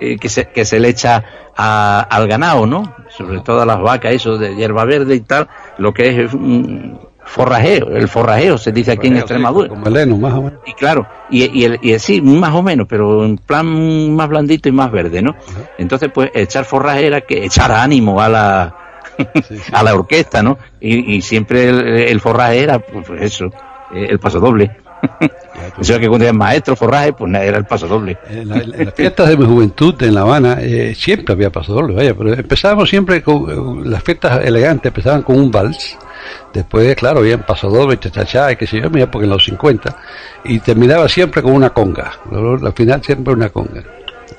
[0.00, 1.24] Eh, que se que se le echa
[1.62, 2.94] a- al ganado, ¿no?
[3.10, 6.34] Sobre todo a las vacas, eso de hierba verde y tal, lo que es, es
[6.34, 9.68] un forrajeo, el forrajeo se dice aquí en Extremadura.
[9.68, 10.60] Con meleno, más o menos.
[10.66, 14.28] Y claro, y, y, el, y el- sí, más o menos, pero en plan más
[14.28, 15.36] blandito y más verde, ¿no?
[15.78, 18.74] Entonces, pues echar forraje era que echar ánimo a la,
[19.72, 20.58] a la orquesta, ¿no?
[20.80, 23.46] Y, y siempre el, el forraje era, pues eso,
[23.94, 24.70] eh, el paso doble.
[25.80, 28.18] Eso que cuando era maestro, forraje, pues nada, era el paso doble.
[28.28, 31.72] En, la- en las fiestas de mi juventud en La Habana eh, siempre había paso
[31.74, 35.96] doble, vaya, pero empezábamos siempre con eh, las fiestas elegantes, empezaban con un vals,
[36.52, 39.44] después, claro, había paso doble, chachachá, y qué sé yo, en mi época en los
[39.44, 39.96] 50,
[40.44, 43.82] y terminaba siempre con una conga, al final siempre una conga.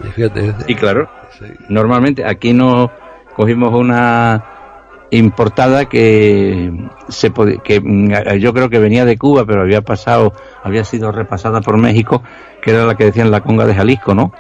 [0.04, 1.46] Y fíjate, es- Y claro, sí.
[1.70, 2.90] normalmente aquí nos
[3.36, 4.44] cogimos una
[5.12, 6.72] importada que
[7.10, 7.32] se
[7.64, 11.78] que mm, yo creo que venía de Cuba pero había pasado había sido repasada por
[11.78, 12.24] México
[12.62, 14.32] que era la que decían la conga de Jalisco no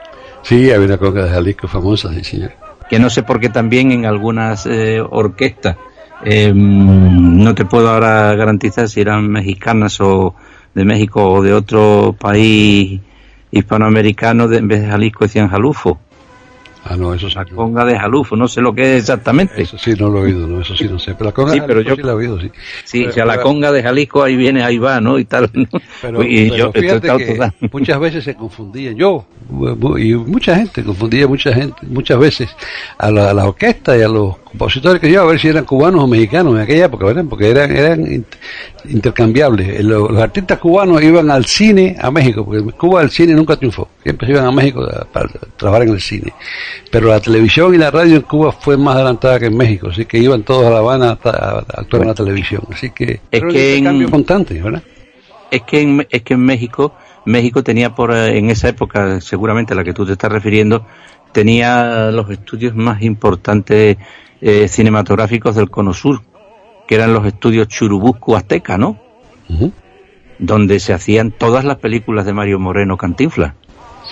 [0.43, 2.51] Sí, había una conga de Jalisco famosa, sí, señor.
[2.89, 5.77] que no sé por qué también en algunas eh, orquestas.
[6.23, 10.33] Eh, no te puedo ahora garantizar si eran mexicanas o
[10.73, 12.99] de México o de otro país
[13.51, 15.99] hispanoamericano de, en vez de Jalisco decían Jalufo
[16.83, 17.35] Ah, no, eso sí.
[17.35, 20.21] la conga de Jalufo no sé lo que es exactamente Eso sí, no lo he
[20.23, 21.13] oído, no, eso sí, no sé.
[21.13, 22.51] Pero la conga Sí, de pero yo- sí la he oído, sí.
[22.83, 25.19] Sí, Pero- la pero- conga de Jalisco ahí viene, ahí va, ¿no?
[25.19, 25.49] Y tal.
[26.01, 27.53] Pero, y yo fíjate que total.
[27.71, 29.25] muchas veces se confundían, yo
[29.99, 32.49] y mucha gente confundía mucha gente muchas veces
[32.97, 35.65] a la, a la orquesta y a los compositores que yo a ver si eran
[35.65, 37.25] cubanos o mexicanos en aquella época, ¿verdad?
[37.29, 38.25] Porque eran eran
[38.85, 39.67] in- intercambiables.
[39.79, 43.33] Eh, Los, los artistas cubanos iban al cine a México, porque en Cuba el cine
[43.33, 46.33] nunca triunfó, siempre iban a México a- para trabajar en el cine.
[46.91, 50.05] Pero la televisión y la radio en Cuba fue más adelantada que en México, así
[50.05, 52.61] que iban todos a La Habana a, a actuar en la televisión.
[52.71, 54.83] Así que un que en- intercambio constante, ¿verdad?
[55.49, 56.93] Es que en, es que en México,
[57.25, 60.85] México tenía por eh, en esa época, seguramente a la que tú te estás refiriendo,
[61.31, 63.97] tenía los estudios más importantes
[64.41, 66.21] eh, cinematográficos del Cono Sur,
[66.91, 68.99] que eran los estudios Churubusco Azteca, ¿no?
[70.39, 73.53] Donde se hacían todas las películas de Mario Moreno Cantinflas.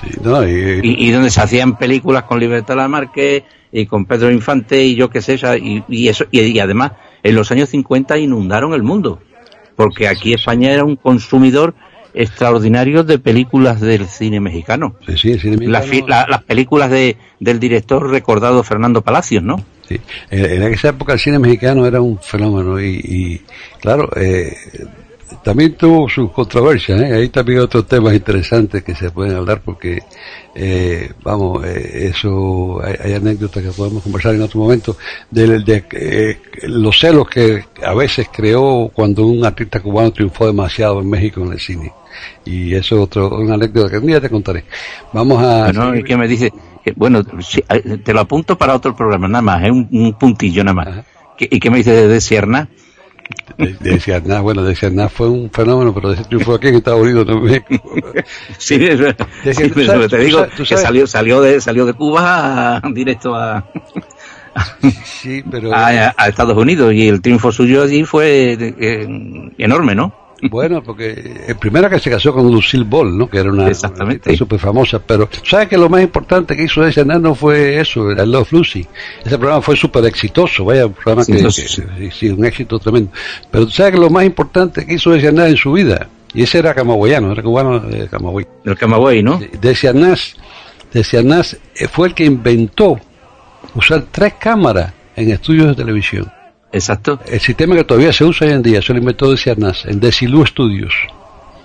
[0.01, 4.31] Sí, no, y- y, y donde se hacían películas con Libertad Lamarque y con Pedro
[4.31, 8.73] Infante y yo qué sé, y, y eso y, además en los años 50 inundaron
[8.73, 9.19] el mundo,
[9.75, 11.73] porque aquí España era un consumidor
[12.13, 14.95] extraordinario de películas del cine mexicano.
[15.05, 19.57] Sí, sí, el cine mexicano, la- las películas de, del director recordado Fernando Palacios, ¿no?
[19.89, 19.99] Sí.
[20.29, 23.41] En, en esa época el cine mexicano era un fenómeno y, y,
[23.81, 24.55] claro, eh,
[25.43, 27.13] también tuvo sus controversias, ¿eh?
[27.13, 29.99] ahí también hay otros temas interesantes que se pueden hablar porque,
[30.55, 34.97] eh, vamos, eh, eso, hay, hay anécdotas que podemos conversar en otro momento,
[35.29, 40.99] de, de eh, los celos que a veces creó cuando un artista cubano triunfó demasiado
[41.01, 41.91] en México en el cine.
[42.45, 44.65] Y eso es otro, una anécdota que un día te contaré.
[45.13, 45.71] Vamos a...
[45.71, 46.51] Bueno, que me dice,
[46.83, 47.21] que, bueno,
[47.69, 50.87] eh, te lo apunto para otro programa, nada más, es un, un puntillo nada más.
[50.87, 51.05] Ajá.
[51.37, 52.67] ¿Qué- ¿Y qué me dice de, de Sierna?
[53.57, 56.75] De, de Ciarná, bueno, de Ciarná fue un fenómeno, pero de ese triunfo aquí en
[56.75, 57.93] Estados Unidos no en México.
[58.57, 59.27] Sí, es verdad.
[59.43, 63.65] Sí, pero sabes- te digo que salió, salió de, salió de Cuba a- directo a,
[65.03, 70.13] Sí, pero a, a Estados Unidos y el triunfo suyo allí fue eh, enorme, ¿no?
[70.43, 73.29] Bueno, porque el primero que se casó con Lucille Ball, ¿no?
[73.29, 74.35] Que era una Exactamente.
[74.37, 78.19] súper famosa, pero ¿sabes que lo más importante que hizo ese no fue eso, el
[78.19, 78.85] I Love Lucy?
[79.25, 83.11] Ese programa fue súper exitoso, vaya, un programa que, que- sí, un éxito tremendo.
[83.51, 86.07] Pero ¿tú ¿sabes que lo más importante que hizo ese en su vida?
[86.33, 88.45] Y ese era camagüeyano, era cubano de Camagüey.
[88.63, 89.39] Del Camagüey, ¿no?
[89.39, 90.35] de Ciarnás,
[90.93, 92.99] de Ciarnás eh, fue el que inventó
[93.75, 96.31] usar tres cámaras en estudios de televisión.
[96.71, 99.85] Exacto, El sistema que todavía se usa hoy en día, eso lo inventó de Ciarnás,
[99.85, 100.93] en Desilu Studios,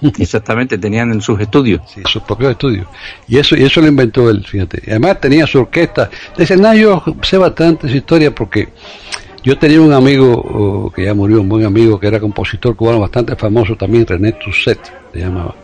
[0.18, 1.82] exactamente, tenían en sus estudios.
[1.86, 2.86] sí, sus propios estudios.
[3.28, 4.82] Y eso, y eso lo inventó él, fíjate.
[4.86, 6.10] Además tenía su orquesta.
[6.36, 8.68] De Ciarnás yo sé bastante su historia porque
[9.42, 13.00] yo tenía un amigo oh, que ya murió, un buen amigo, que era compositor cubano
[13.00, 14.80] bastante famoso también, René Tusset,
[15.12, 15.63] se llamaba.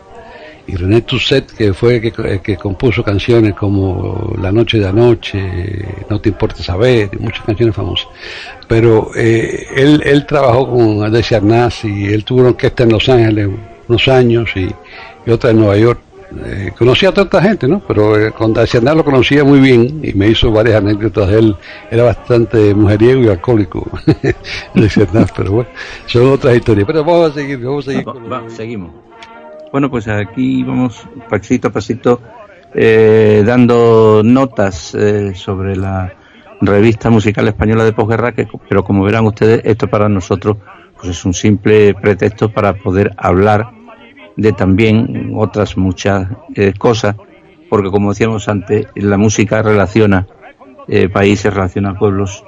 [0.67, 4.87] Y René Tusset, que fue el que, el que compuso canciones como La Noche de
[4.87, 5.41] Anoche,
[6.09, 8.07] No Te Importa Saber, y muchas canciones famosas.
[8.67, 13.09] Pero eh, él, él trabajó con Adesha Arnaz y él tuvo una orquesta en Los
[13.09, 13.49] Ángeles
[13.87, 14.69] unos años y,
[15.25, 15.99] y otra en Nueva York.
[16.45, 17.81] Eh, conocía a tanta gente, ¿no?
[17.85, 21.55] Pero eh, con Arnaz lo conocía muy bien y me hizo varias anécdotas de él.
[21.89, 23.85] Era bastante mujeriego y alcohólico,
[24.75, 25.69] Adesha Arnaz, pero bueno,
[26.05, 26.87] son otras historias.
[26.87, 28.07] Pero vamos a seguir, vamos a seguir.
[28.07, 28.91] Va- con va, seguimos.
[29.71, 32.21] Bueno, pues aquí vamos pasito a pasito
[32.73, 36.13] eh, dando notas eh, sobre la
[36.59, 40.57] revista musical española de posguerra, que, pero como verán ustedes, esto para nosotros
[40.97, 43.71] pues es un simple pretexto para poder hablar
[44.35, 47.15] de también otras muchas eh, cosas,
[47.69, 50.27] porque como decíamos antes, la música relaciona
[50.87, 52.43] eh, países, relaciona pueblos,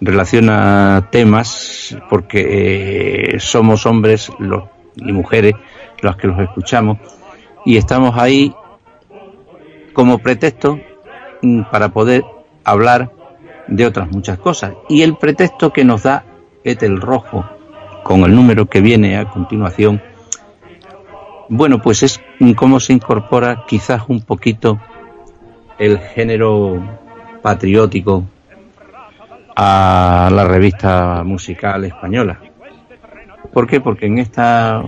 [0.00, 4.64] relaciona temas, porque eh, somos hombres los,
[4.96, 5.54] y mujeres
[6.02, 6.98] los que los escuchamos,
[7.64, 8.54] y estamos ahí
[9.92, 10.78] como pretexto
[11.42, 12.24] mm, para poder
[12.64, 13.10] hablar
[13.66, 14.74] de otras muchas cosas.
[14.88, 16.24] Y el pretexto que nos da
[16.64, 17.44] Etel Rojo,
[18.02, 20.00] con el número que viene a continuación,
[21.48, 22.20] bueno, pues es
[22.56, 24.80] cómo se incorpora quizás un poquito
[25.78, 26.82] el género
[27.42, 28.24] patriótico
[29.54, 32.40] a la revista musical española.
[33.52, 33.80] ¿Por qué?
[33.80, 34.86] Porque en estos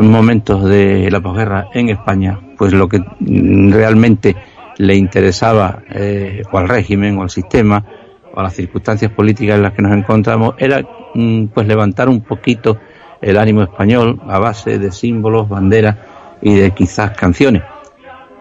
[0.00, 4.36] momentos de la posguerra en España, pues lo que realmente
[4.78, 7.84] le interesaba eh, al régimen o al sistema
[8.32, 10.82] o a las circunstancias políticas en las que nos encontramos era
[11.14, 12.78] mm, pues levantar un poquito
[13.20, 15.96] el ánimo español a base de símbolos, banderas
[16.40, 17.62] y de quizás canciones.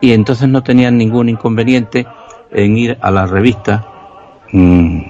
[0.01, 2.07] Y entonces no tenían ningún inconveniente
[2.51, 3.85] en ir a la revista,
[4.51, 5.01] mm,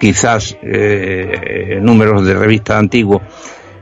[0.00, 3.22] quizás eh, números de revistas antiguos,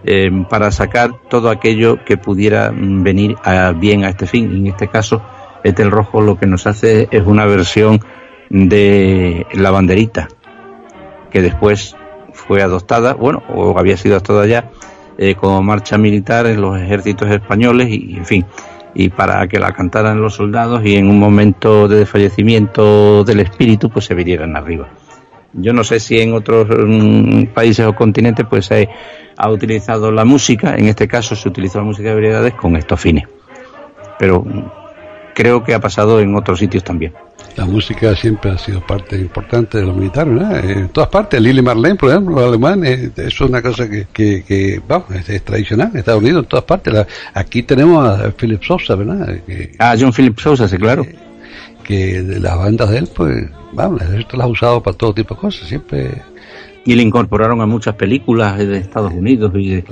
[0.04, 4.50] eh, para sacar todo aquello que pudiera mm, venir a, bien a este fin.
[4.54, 5.22] En este caso,
[5.62, 8.00] Etel Rojo lo que nos hace es una versión
[8.50, 10.28] de la banderita,
[11.30, 11.96] que después
[12.32, 14.70] fue adoptada, bueno, o había sido adoptada ya
[15.16, 18.44] eh, como marcha militar en los ejércitos españoles y, en fin,
[18.94, 23.90] y para que la cantaran los soldados y en un momento de desfallecimiento del espíritu
[23.90, 24.88] pues se vinieran arriba.
[25.54, 28.88] Yo no sé si en otros mm, países o continentes pues se
[29.36, 33.00] ha utilizado la música, en este caso se utilizó la música de variedades con estos
[33.00, 33.24] fines.
[34.18, 34.44] Pero
[35.34, 37.12] creo que ha pasado en otros sitios también.
[37.56, 40.56] La música siempre ha sido parte importante de los militares, ¿no?
[40.56, 45.08] En todas partes, Lili Marlene, por ejemplo, los alemanes, es una cosa que, que, vamos,
[45.28, 47.06] es, tradicional, en Estados Unidos, en todas partes.
[47.32, 49.38] aquí tenemos a Philip Sousa, ¿verdad?
[49.78, 51.06] ah, John Philip Sousa, sí, claro.
[51.84, 55.14] Que, de las bandas de él, pues, vamos, el ejército las ha usado para todo
[55.14, 56.22] tipo de cosas, siempre.
[56.84, 59.84] Y le incorporaron a muchas películas de Estados Unidos y,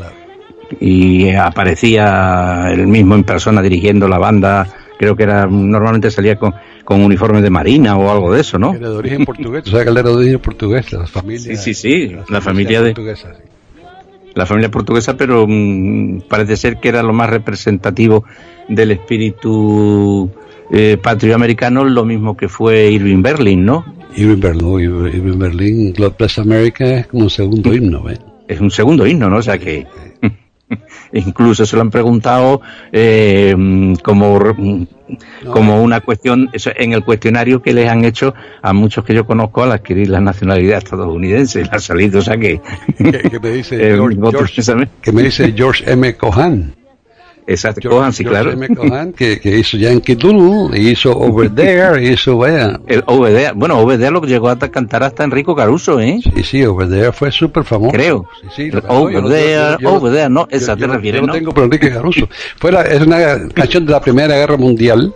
[0.80, 4.66] y aparecía él mismo en persona dirigiendo la banda
[5.02, 8.72] creo que era normalmente salía con, con uniformes de marina o algo de eso, ¿no?
[8.72, 11.40] Era de origen portugués, o sea que él era de origen portugués, la familia.
[11.40, 13.32] Sí, sí, sí, la, familia, de portuguesa,
[14.34, 18.24] La familia portuguesa, pero mm, parece ser que era lo más representativo
[18.68, 20.30] del espíritu
[20.72, 23.84] eh, patrioamericano, lo mismo que fue Irving Berlin, ¿no?
[24.16, 28.18] Irving Berlin, Irving Berlin, God Bless America es como un segundo himno, ¿eh?
[28.48, 29.36] Es un segundo himno, ¿no?
[29.36, 29.86] O sea que
[31.12, 32.60] Incluso se lo han preguntado
[32.90, 33.54] eh,
[34.02, 34.40] como,
[35.52, 39.62] como una cuestión, en el cuestionario que les han hecho a muchos que yo conozco
[39.62, 41.64] al adquirir la nacionalidad estadounidense.
[41.64, 42.60] La ha salido, o sea que.
[42.96, 44.62] que, me dice eh, George,
[45.02, 46.14] que me dice George M.
[46.16, 46.74] Cohan.
[47.46, 48.52] Exacto, Cohan, sí, claro.
[49.16, 52.80] que, que, hizo Yankee Doodle, hizo Over There, hizo, vaya.
[52.86, 56.20] El Over There, bueno, Over There lo que llegó a cantar hasta Enrico Caruso, ¿eh?
[56.22, 57.92] Sí, sí, Over There fue súper famoso.
[57.92, 58.28] Creo.
[58.54, 61.32] Sí, sí, over There, Over There, no, esa te refieres, yo ¿no?
[61.32, 62.28] tengo por Enrique Caruso.
[62.58, 65.12] Fuera, es una canción de la Primera Guerra Mundial.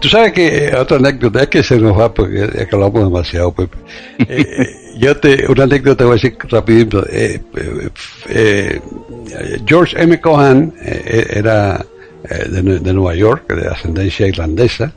[0.00, 3.76] Tú sabes que, eh, otra anécdota, es que se nos va porque hablamos demasiado, Pepe.
[4.28, 7.04] Eh, yo te, una anécdota voy a decir rapidito.
[7.10, 7.40] Eh,
[8.28, 8.80] eh,
[9.66, 10.20] George M.
[10.20, 11.84] Cohan era
[12.30, 14.92] eh, de, Nueva York, de ascendencia irlandesa,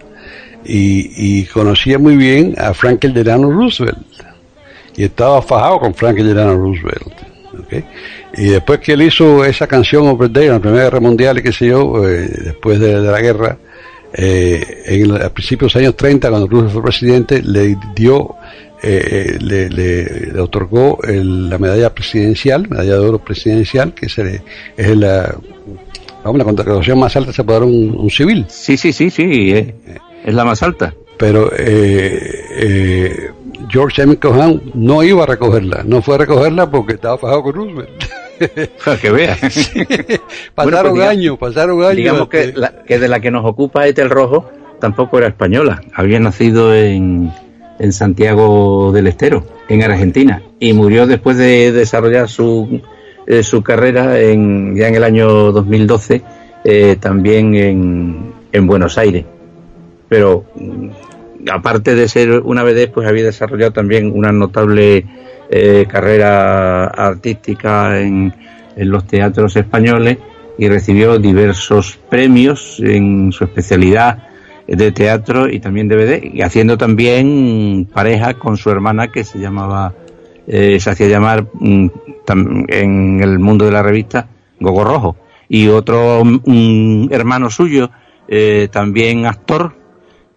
[0.64, 3.98] y, conocía muy bien a Franklin Delano Roosevelt.
[4.96, 7.14] Y estaba fajado con Franklin Delano Roosevelt.
[8.36, 11.52] Y después que él hizo esa canción Over en la Primera Guerra Mundial y qué
[11.52, 13.58] sé yo, eh, después de, la guerra,
[14.14, 18.36] eh, en a principios de los años 30, cuando Roosevelt fue presidente, le dio,
[18.84, 25.36] le, le, otorgó la medalla presidencial, medalla de oro presidencial, que es, es la
[26.28, 28.46] Vamos, la contratación más alta se puede dar un, un civil.
[28.50, 29.76] Sí, sí, sí, sí, eh,
[30.26, 30.94] es, la más alta.
[31.18, 33.32] Pero eh, eh,
[33.70, 34.18] George M.
[34.18, 37.90] Cohan no iba a recogerla, no fue a recogerla porque estaba fajado con Roosevelt.
[39.02, 39.38] que vea.
[40.56, 41.96] pasaron pues años, pasaron años.
[41.96, 44.52] Digamos que, la, que de la que nos ocupa Etel Rojo
[44.82, 47.32] tampoco era española, había nacido en,
[47.80, 52.82] en Santiago del Estero, en Argentina, y murió después de desarrollar su
[53.28, 56.22] eh, su carrera en, ya en el año 2012
[56.64, 59.26] eh, también en, en, Buenos Aires.
[60.08, 60.90] Pero mm,
[61.52, 65.06] aparte de ser una vez pues había desarrollado también una notable
[65.50, 68.34] eh, carrera artística en,
[68.78, 70.20] en los teatros españoles
[70.58, 74.24] y recibió diversos premios en su especialidad
[74.68, 79.94] de teatro y también DVD, y haciendo también pareja con su hermana que se llamaba
[80.48, 81.88] eh, se hacía llamar mm,
[82.70, 85.18] en el mundo de la revista Gogo Rojo.
[85.50, 87.90] Y otro un hermano suyo,
[88.28, 89.76] eh, también actor,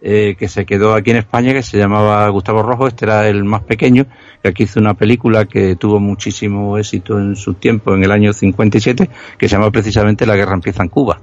[0.01, 3.43] eh, que se quedó aquí en España, que se llamaba Gustavo Rojo, este era el
[3.43, 4.05] más pequeño,
[4.41, 8.33] que aquí hizo una película que tuvo muchísimo éxito en su tiempo, en el año
[8.33, 11.21] 57, que se llama precisamente La guerra empieza en Cuba.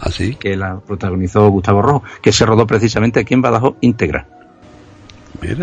[0.00, 0.32] Así.
[0.34, 4.26] ¿Ah, que la protagonizó Gustavo Rojo, que se rodó precisamente aquí en Badajoz íntegra.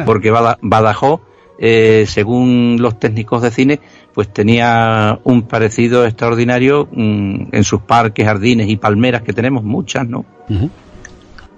[0.05, 1.21] Porque Badajoz
[1.57, 3.79] eh, según los técnicos de cine,
[4.13, 10.07] pues tenía un parecido extraordinario mm, en sus parques, jardines y palmeras que tenemos muchas,
[10.07, 10.25] ¿no?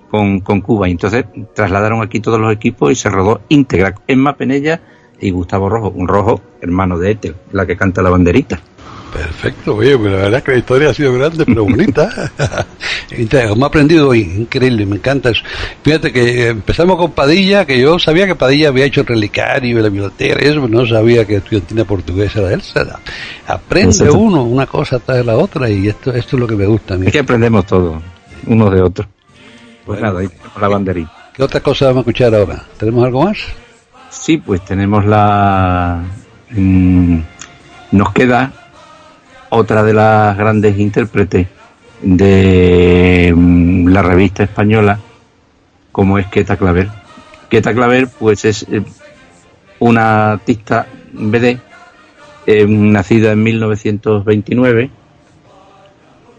[0.09, 0.87] con, con Cuba.
[0.87, 3.95] Y entonces trasladaron aquí todos los equipos y se rodó íntegra.
[4.07, 4.81] Emma Penella
[5.19, 8.59] y Gustavo Rojo, un rojo hermano de Ethel, la que canta la banderita.
[9.13, 12.31] Perfecto, oye, pues la verdad es que la historia ha sido grande, pero bonita.
[13.09, 15.43] Hemos aprendido hoy, increíble, me encanta eso.
[15.83, 19.81] Fíjate que empezamos con Padilla, que yo sabía que Padilla había hecho el relicario y
[19.81, 22.61] la biblioteca, y eso, no sabía que estudiantina portuguesa era él.
[23.47, 26.95] Aprende uno una cosa tras la otra y esto, esto es lo que me gusta.
[26.95, 27.07] A mí.
[27.07, 28.01] Es que aprendemos todo,
[28.45, 29.07] unos de otros.
[29.85, 31.31] Pues nada, ahí tenemos la banderita.
[31.33, 32.63] ¿Qué otra cosa vamos a escuchar ahora?
[32.77, 33.37] ¿Tenemos algo más?
[34.09, 36.03] Sí, pues tenemos la...
[36.51, 37.19] mm,
[37.91, 38.51] nos queda
[39.49, 41.47] otra de las grandes intérpretes
[42.01, 44.99] de mm, la revista española,
[45.91, 46.89] como es Queta Claver.
[47.49, 48.83] Queta Claver, pues es eh,
[49.79, 51.59] una artista BD,
[52.45, 54.89] eh, nacida en 1929,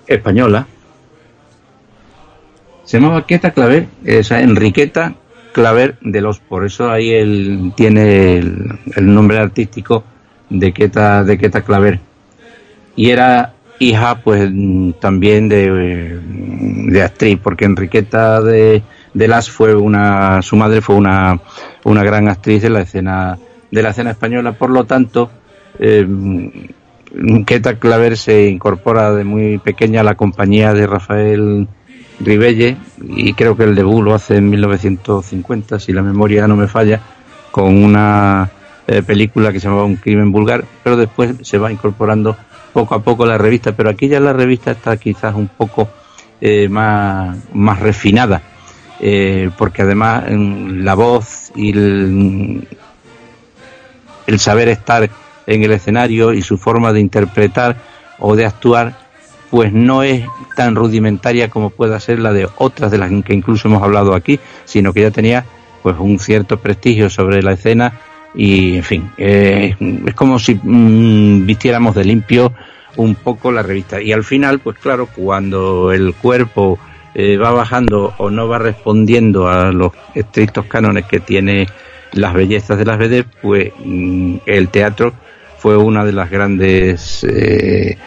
[0.06, 0.66] española.
[2.84, 5.14] Se llamaba Queta Claver, esa Enriqueta
[5.52, 10.04] Claver de los, por eso ahí él tiene el, el nombre artístico
[10.48, 12.07] de Queta, de Queta Claver
[12.99, 14.51] y era hija pues
[14.99, 18.82] también de, de actriz porque Enriqueta de,
[19.14, 21.38] de Las fue una su madre fue una,
[21.84, 23.38] una gran actriz de la escena
[23.70, 24.51] de la escena española.
[24.51, 25.30] Por lo tanto
[25.78, 26.05] eh,
[27.78, 31.68] Claver se incorpora de muy pequeña a la compañía de Rafael
[32.18, 36.66] Ribelle y creo que el debut lo hace en 1950 si la memoria no me
[36.66, 37.01] falla
[37.53, 38.51] con una
[38.88, 42.36] eh, película que se llamaba Un crimen vulgar pero después se va incorporando
[42.78, 45.88] poco a poco la revista, pero aquí ya la revista está quizás un poco
[46.40, 48.40] eh, más, más refinada,
[49.00, 52.68] eh, porque además mm, la voz y el,
[54.28, 55.10] el saber estar
[55.48, 57.74] en el escenario y su forma de interpretar
[58.20, 58.94] o de actuar,
[59.50, 60.24] pues no es
[60.54, 64.38] tan rudimentaria como pueda ser la de otras de las que incluso hemos hablado aquí,
[64.66, 65.44] sino que ya tenía
[65.82, 67.98] pues un cierto prestigio sobre la escena
[68.39, 69.74] y en fin, eh,
[70.07, 72.53] es como si mm, vistiéramos de limpio
[72.95, 74.01] un poco la revista.
[74.01, 76.78] Y al final, pues claro, cuando el cuerpo
[77.16, 81.66] eh, va bajando o no va respondiendo a los estrictos cánones que tiene
[82.12, 85.14] las bellezas de las BD, pues mm, el teatro
[85.59, 87.99] fue una de las grandes eh,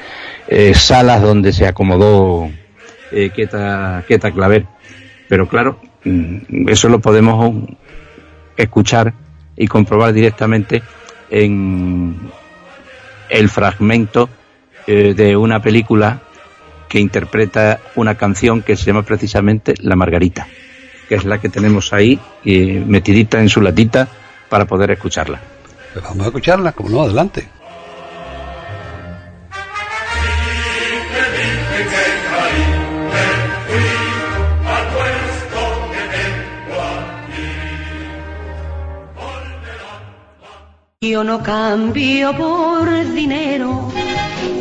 [0.47, 2.49] eh, salas donde se acomodó
[3.11, 4.65] eh, Queta, Queta Claver.
[5.27, 7.69] Pero claro, mm, eso lo podemos
[8.55, 9.13] escuchar
[9.61, 10.81] y comprobar directamente
[11.29, 12.17] en
[13.29, 14.27] el fragmento
[14.87, 16.19] eh, de una película
[16.89, 20.47] que interpreta una canción que se llama precisamente La Margarita,
[21.07, 24.07] que es la que tenemos ahí eh, metidita en su latita
[24.49, 25.39] para poder escucharla.
[25.93, 27.47] Pues vamos a escucharla, como no, adelante.
[41.03, 43.91] Yo no cambio por dinero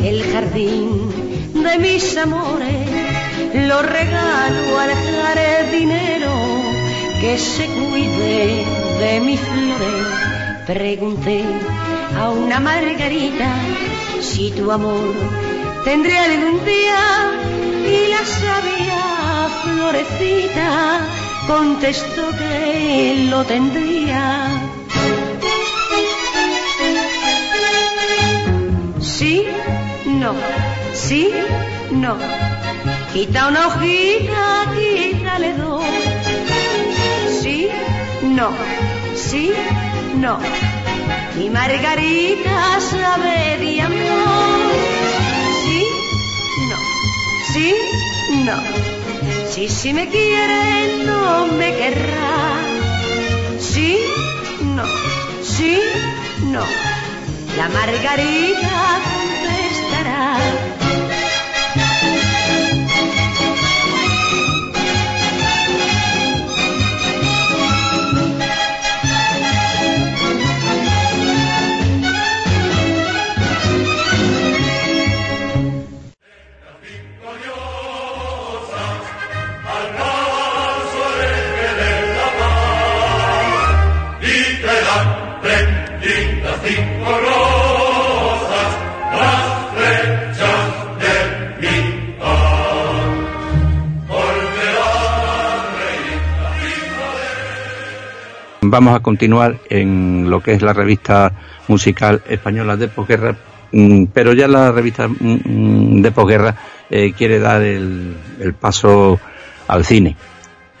[0.03, 2.89] el jardín de mis amores,
[3.53, 6.31] lo regalo al jardinero
[7.21, 8.65] que se cuide
[8.99, 10.65] de mis flores.
[10.65, 11.43] Pregunté
[12.17, 13.53] a una margarita
[14.19, 15.13] si tu amor
[15.85, 17.33] tendría algún día
[17.85, 21.01] y la sabia florecita
[21.45, 24.70] contestó que lo tendría.
[30.21, 30.35] No,
[30.93, 31.31] sí,
[31.89, 32.15] no.
[33.11, 35.83] Quita una hojita, quítale dos.
[37.41, 37.67] Sí,
[38.21, 38.51] no,
[39.15, 39.51] sí,
[40.17, 40.37] no.
[41.37, 43.71] Mi Margarita sabe de.
[45.63, 45.85] Sí,
[46.69, 46.77] no,
[47.53, 47.75] sí,
[48.45, 48.57] no.
[49.51, 52.59] Si, si me quiere, no me querrá.
[53.59, 53.97] Sí,
[54.75, 54.83] no,
[55.41, 55.79] sí,
[56.43, 56.63] no.
[57.57, 59.01] La Margarita
[60.21, 60.80] love.
[98.71, 101.33] Vamos a continuar en lo que es la revista
[101.67, 103.35] musical española de posguerra,
[103.73, 106.55] mm, pero ya la revista mm, de posguerra
[106.89, 108.15] eh, quiere dar el,
[108.57, 109.19] paso
[109.67, 110.15] al cine.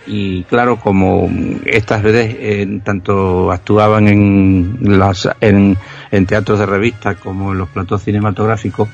[0.07, 1.29] Y claro, como
[1.65, 5.75] estas veces eh, tanto actuaban en, las, en,
[6.27, 8.87] teatros de revista como en los platos cinematográficos,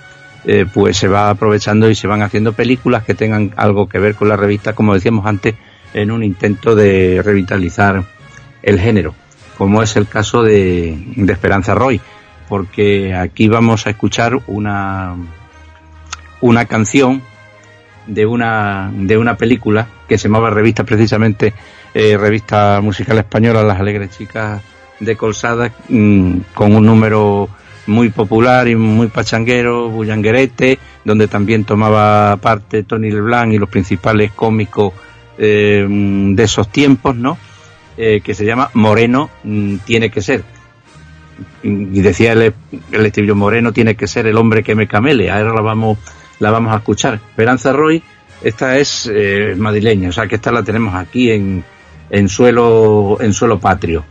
[0.44, 4.16] eh, pues se va aprovechando y se van haciendo películas que tengan algo que ver
[4.16, 5.54] con la revista, como decíamos antes,
[5.94, 8.17] en un intento de revitalizar
[8.68, 9.16] el género,
[9.58, 10.98] como es el caso de,
[11.30, 12.02] Esperanza Roy,
[12.50, 15.16] porque aquí vamos a escuchar una,
[16.42, 17.22] una canción
[18.08, 21.54] de una, de una película que se llamaba revista precisamente,
[21.94, 24.62] eh, revista musical española Las Alegres Chicas
[25.00, 27.48] de Colsada, mm, con un número
[27.86, 34.32] muy popular y muy pachanguero, bullanguerete, donde también tomaba parte Tony Leblanc y los principales
[34.34, 34.92] cómicos
[35.38, 37.38] eh, de esos tiempos, ¿no?
[38.00, 40.44] Eh, que se llama Moreno mm, tiene que ser.
[41.64, 42.54] Y decía el,
[42.92, 45.32] el estribillo Moreno tiene que ser el hombre que me camele.
[45.32, 45.98] Ahora la vamos,
[46.38, 47.16] la vamos a escuchar.
[47.16, 48.04] Esperanza Roy,
[48.44, 51.64] esta es eh, madrileña, o sea que esta la tenemos aquí en,
[52.12, 54.06] en suelo, en suelo patrio.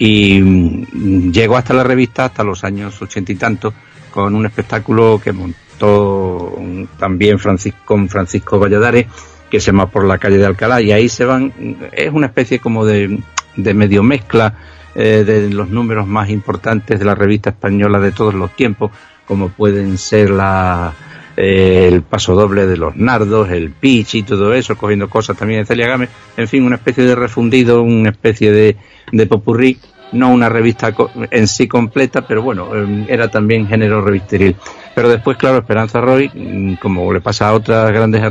[0.00, 3.72] Y mm, llegó hasta la revista hasta los años ochenta y tanto
[4.10, 6.60] con un espectáculo que montó
[6.98, 9.06] también Francisco, con Francisco Valladares
[9.50, 11.52] que se llama Por la calle de Alcalá, y ahí se van,
[11.92, 13.18] es una especie como de,
[13.56, 14.54] de medio mezcla
[14.94, 18.90] eh, de los números más importantes de la revista española de todos los tiempos,
[19.26, 20.92] como pueden ser la,
[21.36, 25.60] eh, el paso doble de los nardos, el pitch y todo eso, cogiendo cosas también
[25.60, 28.76] de Celia Gámez, en fin, una especie de refundido, una especie de,
[29.12, 29.78] de popurrí,
[30.12, 30.92] no una revista
[31.30, 34.56] en sí completa, pero bueno, em, era también género revisteril.
[34.94, 38.22] Pero después, claro, Esperanza Roy, mm, como le pasa a otras grandes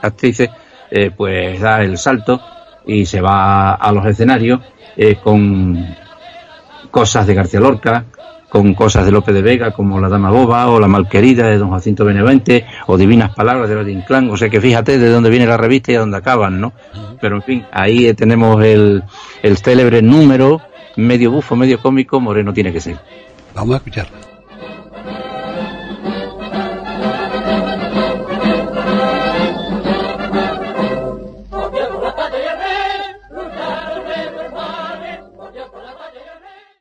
[0.00, 0.48] actrices,
[0.96, 2.40] eh, pues da el salto
[2.86, 4.60] y se va a los escenarios
[4.96, 5.84] eh, con
[6.88, 8.04] cosas de García Lorca,
[8.48, 11.72] con cosas de Lope de Vega como La Dama Boba o La Malquerida de Don
[11.72, 14.30] Jacinto Benevente o Divinas Palabras de Valle Inclán.
[14.30, 16.72] O sea que fíjate de dónde viene la revista y a dónde acaban, ¿no?
[17.20, 19.02] Pero en fin, ahí tenemos el,
[19.42, 20.60] el célebre número
[20.94, 22.98] medio bufo, medio cómico, Moreno tiene que ser.
[23.52, 24.33] Vamos a escuchar.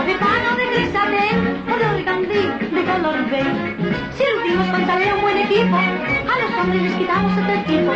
[0.03, 2.43] de pan o de grisabel, o de organdí,
[2.75, 3.75] de color beige.
[4.15, 7.91] Si lucimos con tarea un buen equipo, a los hombres les quitamos este tipo.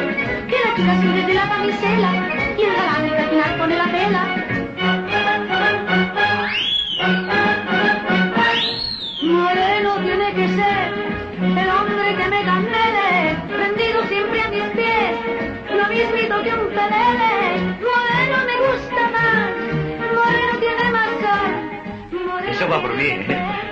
[0.47, 2.11] Que la chica siempre de la camisela,
[2.57, 4.23] y el galán el al final pone la vela.
[9.21, 10.93] Moreno tiene que ser
[11.41, 15.17] el hombre que me camele, rendido siempre a mis pies,
[15.75, 17.77] lo mismito que un pelele.
[17.87, 19.51] Moreno me gusta más,
[20.15, 21.51] Moreno tiene más sal.
[22.25, 23.66] Moreno Eso va por mí, ¿eh?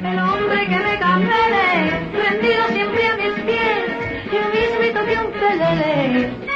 [0.00, 6.47] El hombre que me camele, rendido siempre a mis pies, lo mismito que un pelele.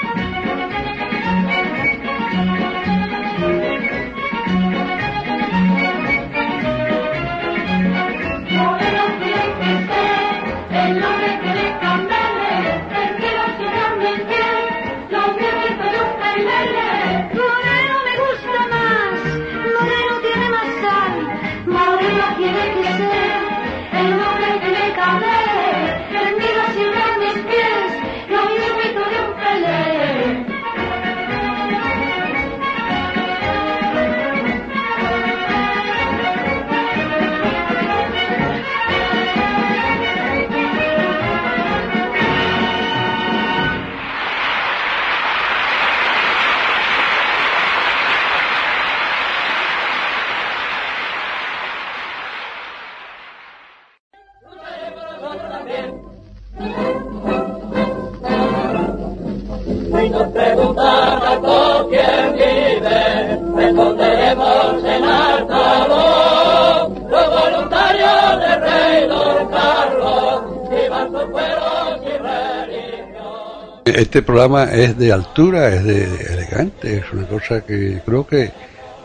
[74.72, 78.50] Es de altura, es de elegante, es una cosa que creo que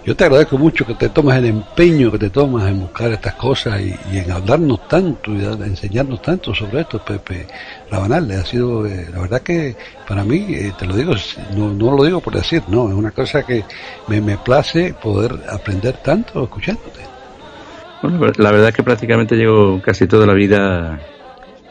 [0.07, 3.33] yo te agradezco mucho que te tomas el empeño que te tomas en buscar estas
[3.33, 7.45] cosas y, en hablarnos tanto y enseñarnos tanto sobre esto, Pepe
[7.91, 8.31] Rabanal.
[8.31, 9.75] Ha sido, eh, la verdad que
[10.07, 11.13] para mí, eh, te lo digo,
[11.57, 13.65] no, no lo digo por decir, no, es una cosa que
[14.07, 17.01] me, me place poder aprender tanto escuchándote.
[18.01, 21.01] Bueno, la verdad es que prácticamente llevo casi toda la vida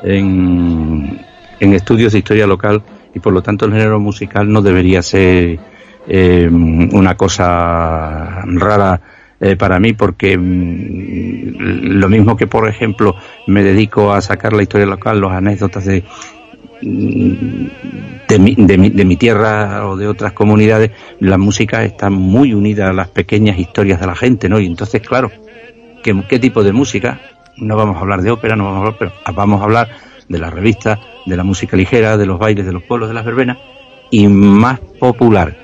[0.03, 1.25] en,
[1.59, 2.83] en estudios de historia local
[3.17, 5.59] y por lo tanto el género musical no debería ser
[6.07, 9.01] eh, una cosa rara
[9.41, 14.63] eh, para mí porque mm, lo mismo que por ejemplo me dedico a sacar la
[14.63, 16.05] historia local, los anécdotas de
[16.83, 17.67] mm,
[18.29, 20.91] de mi, de, mi, de mi tierra o de otras comunidades,
[21.21, 24.59] la música está muy unida a las pequeñas historias de la gente, ¿no?
[24.61, 25.31] Y entonces, claro,
[26.03, 27.21] ¿qué, qué tipo de música?
[27.57, 29.89] No vamos a hablar de ópera, no vamos a hablar, pero vamos a hablar
[30.29, 33.25] de la revista, de la música ligera, de los bailes, de los pueblos, de las
[33.25, 33.59] verbenas,
[34.11, 35.57] y más popular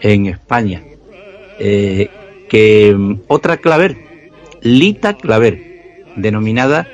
[0.00, 0.82] en España
[1.58, 2.08] eh,
[2.48, 3.96] que mm, otra claver,
[4.62, 6.86] Lita Claver, denominada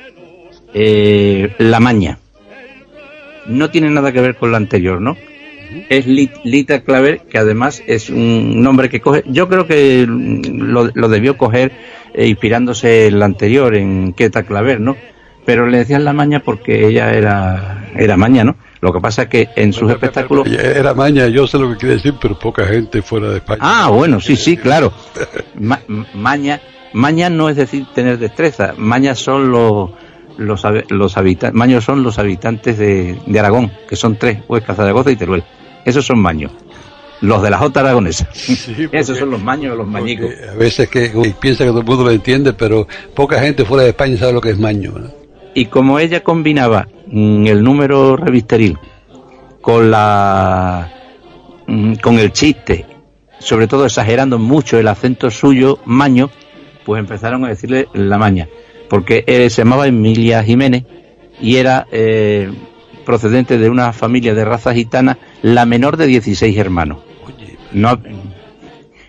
[0.74, 2.18] eh, La Maña.
[3.46, 5.16] No tiene nada que ver con la anterior, ¿no?
[5.88, 9.22] Es Lit- Lita Claver, que además es un nombre que coge.
[9.26, 11.72] Yo creo que mm, lo, lo debió coger
[12.12, 14.96] eh, inspirándose en la anterior, en Queta Claver, ¿no?
[15.44, 18.56] Pero le decían la maña porque ella era, era maña, ¿no?
[18.80, 20.46] Lo que pasa es que en sus espectáculos.
[20.48, 23.58] Era maña, yo sé lo que quiere decir, pero poca gente fuera de España.
[23.62, 24.92] Ah, bueno, sí, sí, claro.
[25.58, 25.80] Ma-
[26.14, 26.60] maña,
[26.92, 28.74] maña no es decir tener destreza.
[28.76, 29.90] Maña son los
[30.38, 35.10] los, los habitantes, maños son los habitantes de, de Aragón, que son tres, Huesca, Zaragoza
[35.10, 35.44] y Teruel.
[35.84, 36.52] Esos son maños.
[37.20, 38.26] Los de la Jota aragonesa.
[38.92, 40.30] Esos son los maños, los mañicos.
[40.50, 43.90] A veces que piensa que todo el mundo lo entiende, pero poca gente fuera de
[43.90, 44.92] España sabe lo que es maño.
[44.96, 45.19] ¿no?
[45.54, 48.78] Y como ella combinaba mm, el número revisteril
[49.60, 50.92] con la
[51.66, 52.86] mm, con el chiste,
[53.38, 56.30] sobre todo exagerando mucho el acento suyo, maño,
[56.84, 58.48] pues empezaron a decirle la maña,
[58.88, 60.84] porque él se llamaba Emilia Jiménez
[61.40, 62.52] y era eh,
[63.04, 66.98] procedente de una familia de raza gitana, la menor de 16 hermanos.
[67.72, 68.00] No,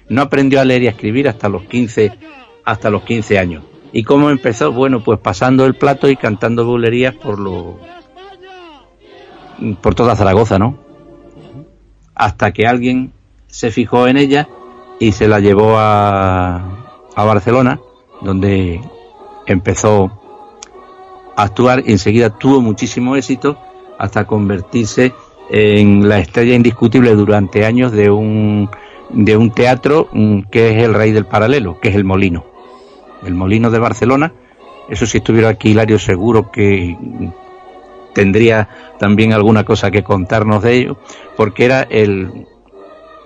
[0.10, 2.12] no aprendió a leer y a escribir hasta los 15
[2.64, 3.64] hasta los 15 años.
[3.94, 4.72] ¿Y cómo empezó?
[4.72, 7.80] Bueno, pues pasando el plato y cantando bulerías por lo
[9.82, 10.78] por toda Zaragoza, ¿no?
[12.16, 13.14] Hasta que alguien
[13.48, 14.48] se fijó en ella
[15.00, 17.80] y se la llevó a, a Barcelona,
[18.22, 18.82] donde
[19.46, 20.12] empezó
[21.36, 23.58] a actuar y enseguida tuvo muchísimo éxito
[24.00, 25.14] hasta convertirse
[25.50, 28.70] en la estrella indiscutible durante años de un
[29.10, 32.51] de un teatro mm, que es el rey del paralelo, que es el Molino.
[33.22, 34.34] El Molino de Barcelona.
[34.88, 36.98] Eso si estuviera aquí Hilario seguro que
[38.14, 38.68] tendría
[39.00, 40.98] también alguna cosa que contarnos de ello,
[41.36, 42.46] porque era el,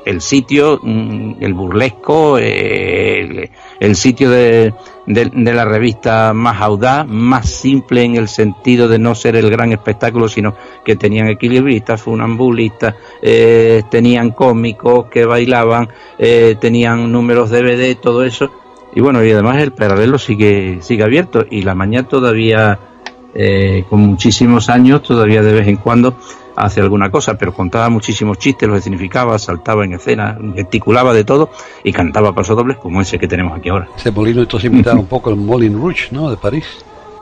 [0.05, 3.49] el sitio, mm, el burlesco, el,
[3.95, 4.73] sitio de,
[5.07, 9.49] de- de la revista más audaz, más simple en el sentido de no ser el
[9.49, 15.89] gran espectáculo, sino que tenían equilibristas, funambulistas, eh, tenían cómicos que bailaban,
[16.19, 18.51] eh, tenían números DVD, todo eso.
[18.95, 22.79] Y bueno, y además el paralelo sigue, sigue abierto y la mañana todavía,
[23.35, 26.15] eh, con muchísimos años, todavía de vez en cuando
[26.55, 31.49] hace alguna cosa, pero contaba muchísimos chistes, los significaba, saltaba en escena, gesticulaba de todo
[31.83, 33.89] y cantaba pasodobles como ese que tenemos aquí ahora.
[33.97, 36.29] Ese molino entonces imitaba un poco el Molin Rouge, ¿no?
[36.29, 36.65] De París.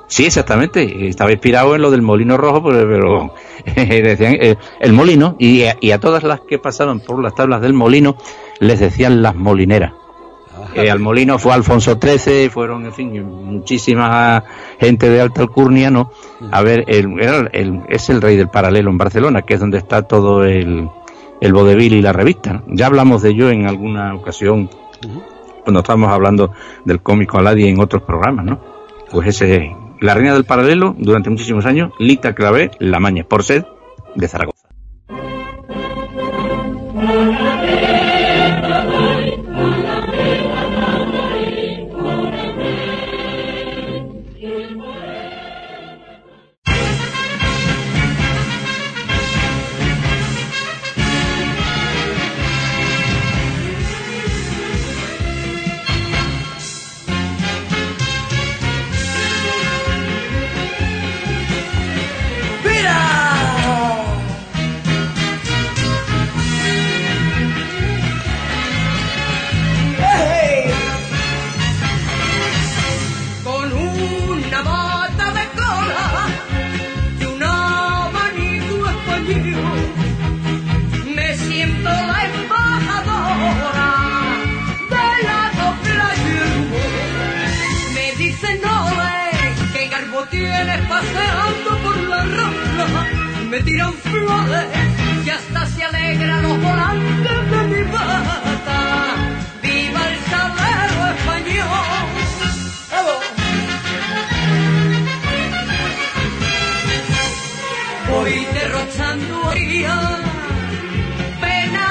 [0.05, 1.07] Sí, exactamente.
[1.07, 3.33] Estaba inspirado en lo del molino rojo, pero, pero
[3.75, 7.61] decían eh, el molino y a, y a todas las que pasaban por las tablas
[7.61, 8.15] del molino
[8.59, 9.93] les decían las molineras.
[10.75, 14.43] Eh, al molino fue Alfonso XIII, fueron, en fin, muchísima
[14.79, 16.11] gente de alta alcurnia, ¿no?
[16.51, 17.19] A ver, el,
[17.51, 20.89] el- es el rey del paralelo en Barcelona, que es donde está todo el,
[21.41, 22.53] el vodevil y la revista.
[22.53, 22.63] ¿no?
[22.69, 24.69] Ya hablamos de ello en alguna ocasión,
[25.63, 26.51] cuando estábamos hablando
[26.85, 28.59] del cómico Aladí en otros programas, ¿no?
[29.11, 33.67] Pues ese, la reina del paralelo, durante muchísimos años, Lita Clavé, La Maña, por ser
[34.15, 34.62] de Zaragoza.
[90.81, 92.87] Paseando por la rambla,
[93.49, 94.67] me tiran flores
[95.25, 98.79] y hasta se alegra los volantes de mi bata.
[99.61, 102.03] ¡Viva el salero español!
[108.09, 110.19] Voy derrochando alegría,
[111.41, 111.87] pena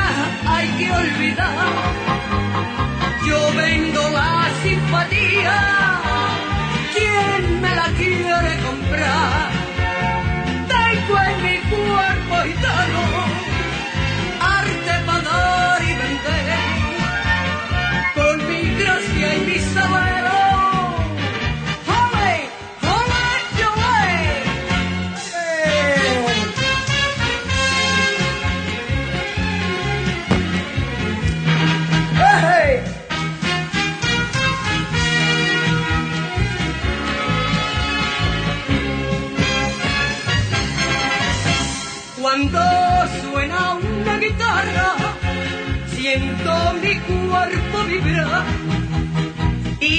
[0.46, 1.68] hay que olvidar.
[3.26, 5.56] Yo vendo la simpatía,
[7.42, 9.71] ¿quién me la quiere comprar?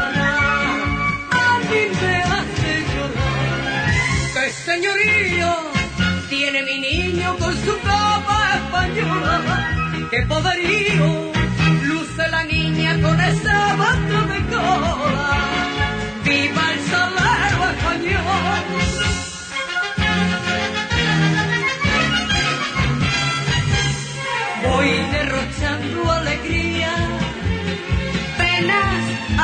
[1.31, 3.91] a mí me hace llorar.
[4.35, 5.57] ¡Qué señorío
[6.29, 10.09] tiene mi niño con su capa española!
[10.11, 11.33] ¡Qué poderío
[11.85, 15.62] luce la niña con esa bata de cola!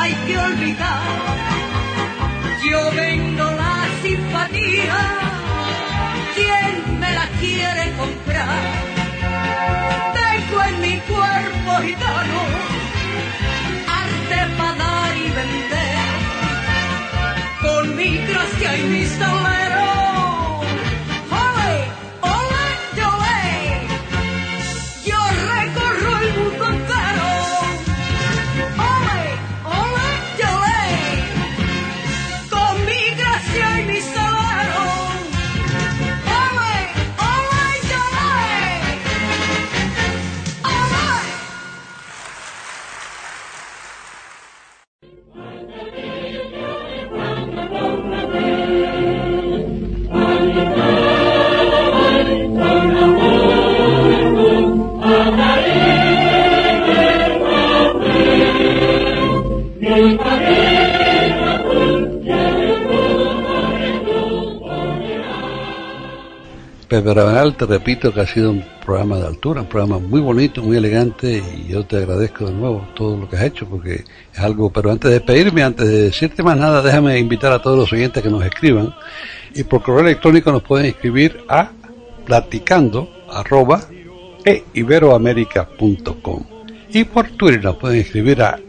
[0.09, 1.01] Hay que olvidar.
[2.63, 4.97] Yo vendo la simpatía,
[6.35, 8.59] ¿quién me la quiere comprar?
[10.19, 12.39] Tengo en mi cuerpo gitano,
[67.39, 71.41] Te repito que ha sido un programa de altura, un programa muy bonito, muy elegante
[71.55, 74.91] y yo te agradezco de nuevo todo lo que has hecho porque es algo, pero
[74.91, 78.29] antes de despedirme, antes de decirte más nada, déjame invitar a todos los oyentes que
[78.29, 78.93] nos escriban
[79.55, 81.71] y por correo electrónico nos pueden escribir a
[82.25, 83.85] platicando arroba
[84.43, 86.43] eiberoamerica.com
[86.91, 88.59] y por Twitter nos pueden escribir a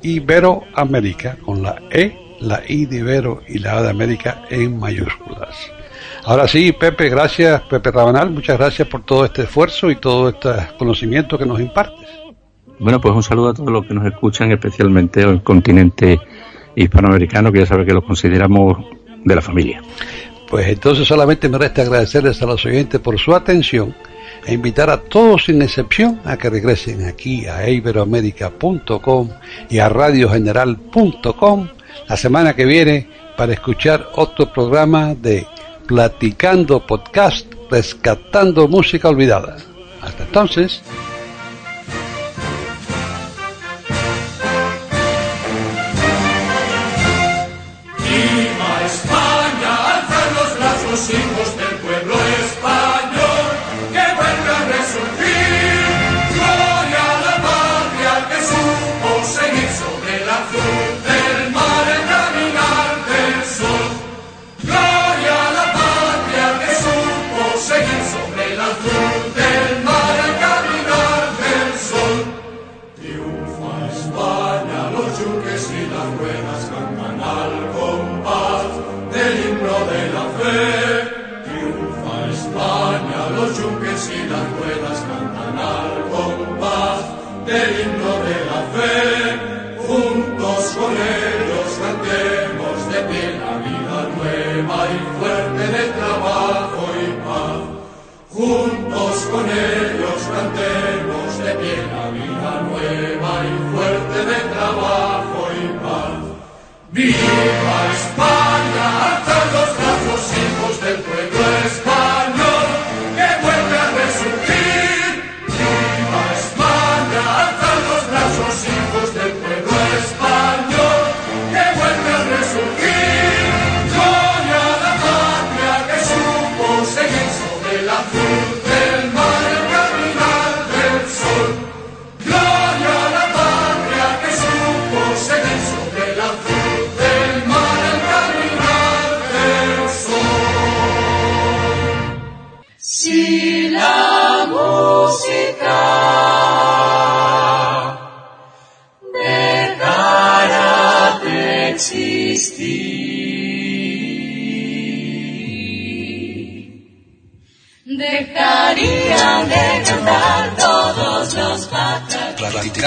[0.00, 5.81] eiberoamerica con la E, la I de Ibero y la A de América en mayúsculas.
[6.24, 10.50] Ahora sí, Pepe, gracias, Pepe Rabanal, muchas gracias por todo este esfuerzo y todo este
[10.78, 12.08] conocimiento que nos impartes.
[12.78, 16.20] Bueno, pues un saludo a todos los que nos escuchan, especialmente el continente
[16.76, 18.78] hispanoamericano, que ya sabe que lo consideramos
[19.24, 19.82] de la familia.
[20.48, 23.94] Pues entonces solamente me resta agradecerles a los oyentes por su atención
[24.46, 29.28] e invitar a todos sin excepción a que regresen aquí a iberoamérica.com
[29.70, 31.68] y a radiogeneral.com
[32.08, 35.46] la semana que viene para escuchar otro programa de
[35.86, 39.56] Platicando Podcast, rescatando música olvidada.
[40.00, 40.82] Hasta entonces.
[47.98, 49.96] ¡Viva España!
[49.96, 51.31] Alzan los brazos hijos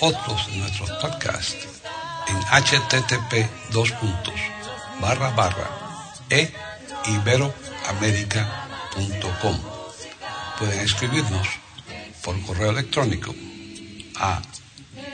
[0.00, 1.66] otros de nuestros podcasts
[2.28, 4.34] en http dos puntos,
[5.00, 5.70] barra barra
[6.30, 6.52] e
[7.06, 9.58] iberoamerica.com.
[10.58, 11.48] Pueden escribirnos
[12.22, 13.34] por correo electrónico
[14.16, 14.42] a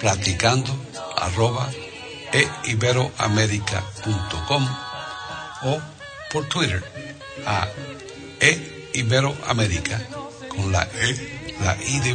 [0.00, 0.74] platicando
[1.16, 1.70] arroba
[2.32, 4.68] e iberoamerica.com
[5.64, 5.80] o
[6.32, 6.82] por Twitter
[7.46, 7.68] a
[8.40, 8.88] e
[10.48, 12.14] con la e, la i de